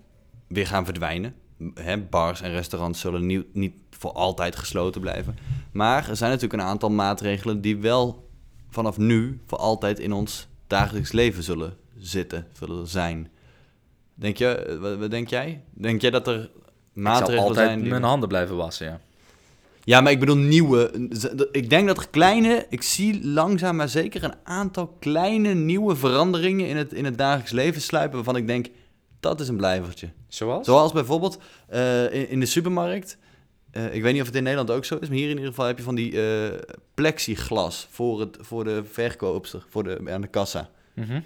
weer 0.48 0.66
gaan 0.66 0.84
verdwijnen. 0.84 1.34
Hè, 1.74 1.98
bars 1.98 2.40
en 2.40 2.50
restaurants 2.50 3.00
zullen 3.00 3.26
nieuw- 3.26 3.44
niet 3.52 3.72
voor 4.00 4.12
altijd 4.12 4.56
gesloten 4.56 5.00
blijven. 5.00 5.36
Maar 5.72 6.08
er 6.08 6.16
zijn 6.16 6.30
natuurlijk 6.30 6.62
een 6.62 6.68
aantal 6.68 6.90
maatregelen 6.90 7.60
die 7.60 7.76
wel 7.76 8.28
vanaf 8.70 8.98
nu 8.98 9.40
voor 9.46 9.58
altijd 9.58 9.98
in 9.98 10.12
ons 10.12 10.48
dagelijks 10.66 11.12
leven 11.12 11.42
zullen 11.42 11.76
zitten, 11.98 12.46
zullen 12.52 12.86
zijn. 12.86 13.30
Denk 14.14 14.36
je, 14.36 14.46
eh, 14.54 14.98
wat, 14.98 15.10
denk 15.10 15.28
jij? 15.28 15.62
Denk 15.70 16.00
jij 16.00 16.10
dat 16.10 16.26
er 16.26 16.40
Ik 16.42 16.50
maatregelen 16.92 17.42
altijd 17.42 17.66
zijn? 17.68 17.80
die- 17.80 17.90
mijn 17.90 18.02
handen 18.02 18.28
blijven 18.28 18.56
wassen, 18.56 18.86
ja. 18.86 19.00
ja, 19.84 20.00
maar 20.00 20.12
ik 20.12 20.20
bedoel 20.20 20.36
nieuwe. 20.36 21.08
Ik 21.52 21.70
denk 21.70 21.86
dat 21.86 21.96
er 21.98 22.08
kleine. 22.08 22.66
Ik 22.68 22.82
zie 22.82 23.26
langzaam 23.26 23.76
maar 23.76 23.88
zeker 23.88 24.24
een 24.24 24.34
aantal 24.44 24.86
kleine 24.98 25.54
nieuwe 25.54 25.96
veranderingen 25.96 26.68
in 26.68 26.76
het, 26.76 26.92
in 26.92 27.04
het 27.04 27.18
dagelijks 27.18 27.50
leven 27.52 27.80
sluipen. 27.80 28.14
Waarvan 28.16 28.36
ik 28.36 28.46
denk 28.46 28.66
dat 29.20 29.40
is 29.40 29.48
een 29.48 29.56
blijvertje. 29.56 30.08
Zoals? 30.28 30.66
Zoals 30.66 30.92
bijvoorbeeld 30.92 31.38
eh, 31.68 32.14
in, 32.14 32.28
in 32.28 32.40
de 32.40 32.46
supermarkt. 32.46 33.18
Eh, 33.70 33.94
ik 33.94 34.02
weet 34.02 34.12
niet 34.12 34.20
of 34.20 34.26
het 34.26 34.36
in 34.36 34.42
Nederland 34.42 34.70
ook 34.70 34.84
zo 34.84 34.96
is, 34.96 35.08
maar 35.08 35.16
hier 35.16 35.24
in 35.28 35.34
ieder 35.36 35.48
geval 35.48 35.66
heb 35.66 35.76
je 35.78 35.84
van 35.84 35.94
die 35.94 36.22
eh, 36.22 36.58
plexiglas 36.94 37.86
voor, 37.90 38.20
het, 38.20 38.36
voor 38.40 38.64
de 38.64 38.84
verkoopster, 38.84 39.64
voor 39.68 39.84
de, 39.84 40.00
aan 40.10 40.20
de 40.20 40.26
kassa. 40.28 40.70
Mhm. 40.94 41.16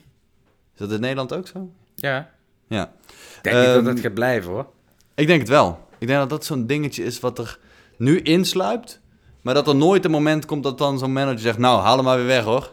Is 0.73 0.79
dat 0.81 0.93
in 0.93 1.01
Nederland 1.01 1.33
ook 1.35 1.47
zo? 1.47 1.71
Ja. 1.95 2.31
Ja. 2.69 2.85
Ik 2.85 3.43
denk 3.43 3.57
niet 3.57 3.65
dat 3.67 3.77
Ehm, 3.77 3.87
het 3.87 4.01
gaat 4.01 4.15
blijven, 4.15 4.51
hoor. 4.51 4.67
Ik 5.15 5.27
denk 5.27 5.41
het 5.41 5.49
wel. 5.49 5.89
Ik 5.99 6.07
denk 6.07 6.19
dat 6.21 6.31
dat 6.31 6.45
zo'n 6.45 6.67
dingetje 6.67 7.05
is 7.05 7.21
wat 7.21 7.39
er 7.39 7.59
nu 7.97 8.21
insluipt. 8.21 9.01
Maar 9.41 9.55
dat 9.55 9.69
er 9.69 9.77
nooit 9.77 10.05
een 10.05 10.11
moment 10.11 10.45
komt 10.45 10.63
dat 10.63 10.79
dan 10.79 10.99
zo'n 10.99 11.13
manager 11.13 11.39
zegt... 11.39 11.59
Nou, 11.59 11.81
haal 11.83 11.97
hem 11.97 12.05
maar 12.05 12.17
weer 12.17 12.27
weg, 12.27 12.45
hoor. 12.45 12.73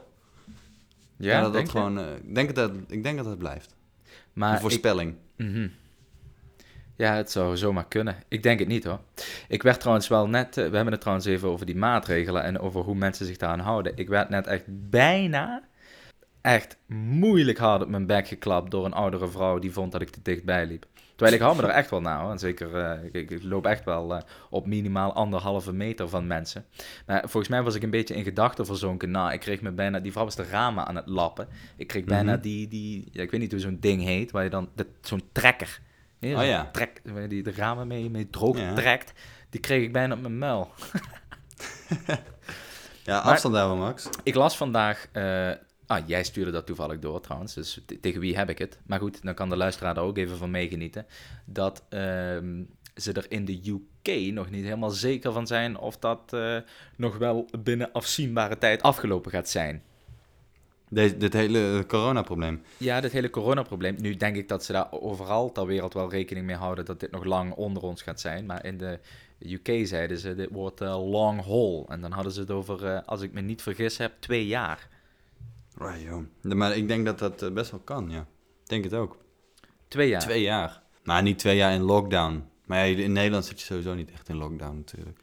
Ja, 1.18 1.34
dat 1.36 1.44
dat 1.44 1.54
denk 1.54 1.66
je? 1.66 1.72
gewoon... 1.72 2.00
eh, 2.00 2.16
ik, 2.24 2.36
denk 2.36 2.56
dat, 2.56 2.72
ik 2.88 3.04
denk 3.04 3.18
dat 3.18 3.26
het 3.26 3.38
blijft. 3.38 3.76
Maar 4.34 4.50
een 4.50 4.56
ik- 4.56 4.62
voorspelling. 4.62 5.16
Mhm. 5.38 5.68
Ja, 6.96 7.16
het 7.16 7.32
zou 7.32 7.58
zomaar 7.58 7.88
kunnen. 7.88 8.16
Ik 8.28 8.44
denk 8.44 8.60
het 8.60 8.68
niet 8.68 8.84
hoor. 8.84 9.00
Ik 9.48 9.64
werd 9.64 9.80
trouwens 9.80 10.08
wel 10.08 10.28
net, 10.28 10.58
eh, 10.58 10.68
we 10.70 10.76
hebben 10.76 10.92
het 10.92 11.02
trouwens 11.02 11.28
even 11.28 11.50
over 11.50 11.66
die 11.66 11.76
maatregelen 11.76 12.44
en 12.44 12.60
over 12.60 12.82
hoe 12.82 12.96
mensen 12.96 13.26
zich 13.26 13.38
daaraan 13.38 13.60
houden. 13.60 13.92
Ik 13.96 14.08
werd 14.10 14.30
net 14.30 14.48
echt 14.48 14.64
bijna, 14.68 15.64
echt 16.42 16.78
moeilijk 16.88 17.58
hard 17.58 17.82
op 17.82 17.90
mijn 17.90 18.06
bek 18.06 18.28
geklapt 18.28 18.72
door 18.72 18.86
een 18.86 18.94
oudere 18.94 19.28
vrouw 19.28 19.60
die 19.60 19.72
vond 19.72 19.92
dat 19.92 20.02
ik 20.02 20.10
te 20.10 20.20
dichtbij 20.24 20.66
liep. 20.66 20.86
Terwijl 21.16 21.42
ik 21.42 21.46
hou 21.48 21.56
me 21.62 21.64
er 21.68 21.76
echt 21.78 21.90
wel 21.90 22.02
naar 22.02 22.22
hoor. 22.22 22.32
En 22.32 22.40
Zeker, 22.40 22.76
eh, 22.76 23.04
ik, 23.12 23.32
ik 23.32 23.44
loop 23.44 23.66
echt 23.66 23.86
wel 23.86 24.16
eh, 24.16 24.22
op 24.50 24.66
minimaal 24.66 25.14
anderhalve 25.14 25.74
meter 25.74 26.10
van 26.10 26.28
mensen. 26.28 26.66
Maar 27.06 27.20
volgens 27.20 27.48
mij 27.48 27.64
was 27.64 27.76
ik 27.76 27.84
een 27.84 27.90
beetje 27.90 28.16
in 28.16 28.24
gedachten 28.24 28.66
verzonken. 28.66 29.12
Nou, 29.12 29.32
ik 29.34 29.40
kreeg 29.40 29.62
me 29.62 29.72
bijna, 29.72 30.00
die 30.00 30.12
vrouw 30.12 30.24
was 30.24 30.36
de 30.36 30.44
ramen 30.44 30.86
aan 30.86 30.96
het 30.96 31.08
lappen. 31.08 31.48
Ik 31.78 31.88
kreeg 31.88 32.04
bijna 32.04 32.32
Mhm. 32.34 32.42
die, 32.42 32.68
die, 32.68 33.08
ja, 33.12 33.22
ik 33.22 33.32
weet 33.32 33.40
niet 33.42 33.52
hoe 33.52 33.60
zo'n 33.60 33.78
ding 33.80 34.04
heet, 34.04 34.32
waar 34.32 34.44
je 34.44 34.50
dan, 34.50 34.70
zo'n 35.02 35.24
trekker. 35.32 35.80
Oh 36.22 36.30
ja. 36.46 36.70
Trek, 36.72 37.02
die 37.28 37.44
de 37.44 37.52
ramen 37.52 37.88
mee, 37.88 38.10
mee 38.10 38.30
droog 38.30 38.58
Ja. 38.60 38.74
trekt. 38.74 39.12
Die 39.50 39.60
kreeg 39.60 39.84
ik 39.84 39.92
bijna 39.92 40.14
op 40.14 40.22
mijn 40.22 40.38
muil. 40.38 40.70
Ja, 43.04 43.20
afstand 43.20 43.54
daarvan, 43.54 43.78
Max. 43.78 44.10
Ik 44.24 44.36
las 44.36 44.58
vandaag. 44.58 45.08
eh, 45.12 45.52
ah, 45.88 46.08
jij 46.08 46.24
stuurde 46.24 46.52
dat 46.52 46.66
toevallig 46.66 47.00
door 47.00 47.22
trouwens. 47.22 47.54
Dus 47.54 47.82
tegen 48.02 48.20
wie 48.22 48.38
heb 48.38 48.50
ik 48.50 48.58
het? 48.58 48.80
Maar 48.86 49.00
goed, 49.00 49.24
dan 49.24 49.34
kan 49.34 49.50
de 49.50 49.56
luisteraar 49.58 49.98
er 49.98 50.04
ook 50.04 50.18
even 50.18 50.38
van 50.38 50.52
meegenieten. 50.52 51.06
Dat 51.46 51.84
ehm, 51.90 52.64
ze 52.96 53.14
er 53.14 53.26
in 53.30 53.46
de 53.46 53.62
UK 54.06 54.32
nog 54.34 54.50
niet 54.50 54.64
helemaal 54.64 54.90
zeker 54.90 55.32
van 55.32 55.48
zijn 55.48 55.78
of 55.78 55.98
dat 55.98 56.34
eh, 56.34 56.58
nog 56.96 57.18
wel 57.18 57.50
binnen 57.64 57.92
afzienbare 57.92 58.58
tijd 58.58 58.82
afgelopen 58.82 59.32
gaat 59.32 59.50
zijn. 59.50 59.84
Deze, 60.94 61.18
dit 61.18 61.34
hele 61.34 61.84
coronaprobleem. 61.88 62.62
Ja, 62.78 63.02
dit 63.02 63.12
hele 63.12 63.30
coronaprobleem. 63.30 63.96
Nu 64.00 64.16
denk 64.16 64.36
ik 64.36 64.48
dat 64.48 64.64
ze 64.64 64.72
daar 64.72 64.92
overal 64.92 65.52
ter 65.52 65.66
wereld 65.66 65.94
wel 65.94 66.10
rekening 66.10 66.46
mee 66.46 66.56
houden 66.56 66.86
dat 66.86 67.00
dit 67.00 67.12
nog 67.12 67.24
lang 67.24 67.54
onder 67.54 67.84
ons 67.84 68.02
gaat 68.02 68.20
zijn. 68.20 68.46
Maar 68.46 68.66
in 68.66 68.78
de 68.78 69.00
UK 69.40 69.88
zeiden 69.88 70.18
ze, 70.18 70.36
dit 70.36 70.50
wordt 70.52 70.82
eh, 70.82 71.10
long 71.12 71.46
haul. 71.46 71.86
En 71.90 72.02
dan 72.02 72.12
hadden 72.12 72.32
ze 72.32 72.40
het 72.40 72.52
over, 72.52 72.86
eh, 72.86 73.00
als 73.06 73.22
ik 73.22 73.34
me 73.34 73.42
niet 73.42 73.62
vergis 73.62 73.98
heb, 73.98 74.14
twee 74.20 74.48
jaar. 74.48 74.88
Right, 75.78 76.02
joh. 76.02 76.24
Ja, 76.42 76.56
Maar 76.56 76.78
ik 76.78 76.88
denk 76.88 77.06
dat 77.06 77.20
dat 77.20 77.42
eh, 77.42 77.52
best 77.52 77.72
wel 77.72 77.80
kan, 77.80 78.10
ja. 78.10 78.20
Ik 78.64 78.70
denk 78.70 78.84
het 78.84 78.94
ook. 78.94 79.18
Twee 79.88 80.08
jaar. 80.10 80.22
Twee 80.22 80.42
jaar. 80.42 80.82
Maar 81.04 81.22
niet 81.22 81.40
twee 81.40 81.56
jaar 81.56 81.74
in 81.74 81.82
lockdown. 81.82 82.44
Maar 82.72 82.88
ja, 82.88 82.98
in 83.04 83.12
Nederland 83.12 83.46
zit 83.46 83.60
je 83.60 83.66
sowieso 83.66 83.94
niet 83.94 84.12
echt 84.12 84.30
in 84.30 84.36
lockdown 84.36 84.76
natuurlijk. 84.76 85.20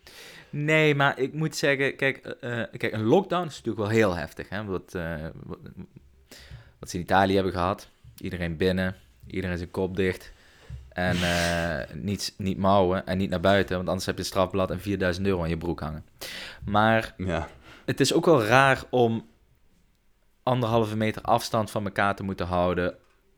Nee, 0.50 0.94
maar 0.94 1.18
ik 1.18 1.32
moet 1.32 1.56
zeggen, 1.56 1.96
kijk, 1.96 2.16
eh, 2.16 2.60
eh, 2.62 2.68
kijk 2.76 2.92
een 2.92 3.02
lockdown 3.04 3.46
is 3.46 3.56
natuurlijk 3.56 3.78
wel 3.78 3.88
heel 3.88 4.16
heftig. 4.16 4.48
Hè? 4.48 4.64
Wat, 4.64 4.94
eh, 4.94 5.26
wat, 5.44 5.58
wat 6.78 6.90
ze 6.90 6.96
in 6.96 7.02
Italië 7.02 7.34
hebben 7.34 7.52
gehad. 7.52 7.88
Iedereen 8.18 8.56
binnen, 8.56 8.96
iedereen 9.26 9.56
zijn 9.58 9.70
kop 9.70 9.96
dicht. 9.96 10.32
En 10.88 11.16
eh, 11.22 11.94
niet, 12.10 12.34
niet 12.36 12.58
mouwen 12.58 13.06
en 13.06 13.18
niet 13.18 13.30
naar 13.30 13.40
buiten, 13.40 13.76
want 13.76 13.88
anders 13.88 14.06
heb 14.06 14.14
je 14.14 14.20
een 14.20 14.26
strafblad 14.26 14.70
en 14.70 14.80
4000 14.80 15.26
euro 15.26 15.42
aan 15.42 15.48
je 15.48 15.56
broek 15.58 15.80
hangen. 15.80 16.04
Maar 16.64 17.14
Ja. 17.16 17.48
het 17.84 18.00
is 18.00 18.12
ook 18.12 18.24
wel 18.24 18.44
raar 18.44 18.84
om 18.90 19.26
anderhalve 20.42 20.96
meter 20.96 21.22
afstand 21.22 21.70
van 21.70 21.84
elkaar 21.84 22.16
te 22.16 22.22
moeten 22.22 22.46
houden. 22.46 22.94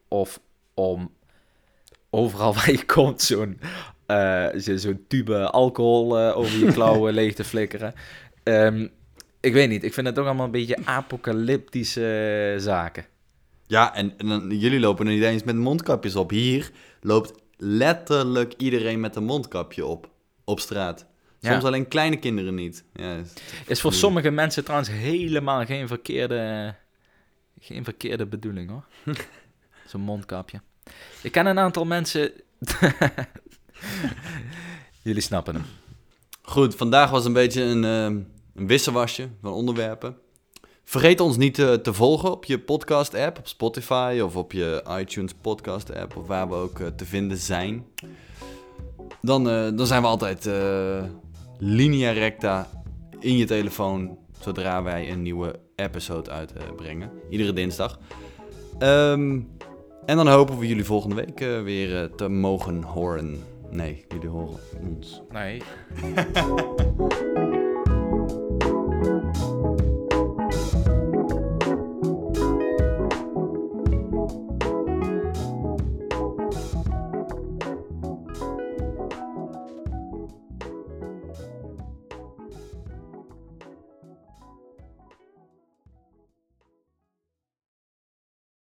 Of 0.09 0.41
om 0.75 1.15
overal 2.11 2.55
waar 2.59 2.71
je 2.71 2.85
komt 2.85 3.23
zo'n 3.23 3.61
eh, 4.11 4.61
zo- 4.61 4.77
zo'n 4.77 5.05
tube 5.09 5.51
alcohol 5.51 6.19
eh, 6.19 6.37
over 6.37 6.59
je 6.67 6.73
klauwen 6.73 7.15
leeg 7.21 7.35
te 7.35 7.45
flikkeren. 7.45 7.95
Ehm, 8.43 8.87
ik 9.41 9.53
weet 9.53 9.69
niet, 9.69 9.85
ik 9.85 9.95
vind 9.95 10.07
het 10.07 10.19
ook 10.19 10.27
allemaal 10.27 10.45
een 10.45 10.51
beetje 10.51 10.79
apocalyptische 10.85 12.55
zaken. 12.59 13.05
Ja, 13.67 13.95
en, 13.95 14.15
jullie 14.59 14.81
lopen 14.81 15.07
er 15.07 15.13
niet 15.13 15.23
eens 15.23 15.43
met 15.45 15.57
mondkapjes 15.57 16.17
op. 16.17 16.31
Hier 16.31 16.71
loopt 17.01 17.33
letterlijk 17.57 18.55
iedereen 18.57 19.01
met 19.01 19.17
een 19.17 19.25
mondkapje 19.25 19.87
op. 19.87 20.11
Op 20.45 20.61
straat. 20.61 21.07
Soms 21.41 21.61
Ja. 21.63 21.67
alleen 21.69 21.89
kleine 21.89 22.17
kinderen 22.17 22.55
niet. 22.55 22.85
Ja, 22.95 23.17
is- 23.17 23.33
Is 23.67 23.81
voor 23.81 23.93
sommige 23.93 24.31
mensen 24.31 24.65
trouwens 24.65 24.91
helemaal 24.91 25.65
geen 25.65 25.89
verkeerde, 25.89 26.75
geen 27.61 27.85
verkeerde 27.85 28.27
bedoeling 28.27 28.71
hoor. 28.71 28.85
Zo'n 29.87 30.01
mondkapje. 30.01 30.61
Ik 31.23 31.33
ken 31.33 31.47
een 31.47 31.59
aantal 31.59 31.85
mensen. 31.85 32.33
Jullie 35.03 35.23
snappen 35.23 35.55
hem. 35.55 35.65
Goed, 36.43 36.75
vandaag 36.75 37.11
was 37.11 37.25
een 37.25 37.33
beetje 37.33 37.63
een, 37.63 37.85
ehm, 37.85 38.19
een 38.55 38.67
wisselwasje 38.67 39.29
van 39.43 39.53
onderwerpen. 39.53 40.17
Vergeet 40.85 41.21
ons 41.21 41.37
niet 41.37 41.59
eh, 41.59 41.73
te 41.73 41.95
volgen 41.95 42.31
op 42.31 42.45
je 42.45 42.59
podcast-app, 42.59 43.39
op 43.39 43.47
Spotify 43.47 44.21
of 44.25 44.37
op 44.37 44.53
je 44.53 44.85
iTunes 44.99 45.35
podcast-app, 45.41 46.17
of 46.17 46.27
waar 46.27 46.49
we 46.49 46.55
ook 46.55 46.81
eh, 46.81 46.87
te 46.87 47.05
vinden 47.05 47.37
zijn. 47.37 47.85
Dan, 49.21 49.49
eh, 49.49 49.69
dan 49.75 49.87
zijn 49.87 50.03
we 50.03 50.09
altijd 50.09 50.47
eh, 50.47 51.05
linea 51.59 52.11
recta 52.11 52.69
in 53.19 53.37
je 53.37 53.45
telefoon 53.45 54.19
zodra 54.41 54.83
wij 54.83 55.11
een 55.11 55.23
nieuwe 55.23 55.61
episode 55.77 56.31
uitbrengen. 56.31 57.11
Iedere 57.31 57.53
dinsdag. 57.53 57.99
Ehm, 58.79 59.41
en 60.07 60.17
dan 60.17 60.29
hopen 60.29 60.59
we 60.59 60.67
jullie 60.67 60.85
volgende 60.85 61.15
week 61.15 61.39
weer 61.39 62.11
te 62.15 62.29
mogen 62.29 62.83
horen. 62.83 63.43
Nee, 63.71 64.05
jullie 64.09 64.29
horen 64.29 64.59
ons. 64.81 65.23
Nee. 65.33 65.63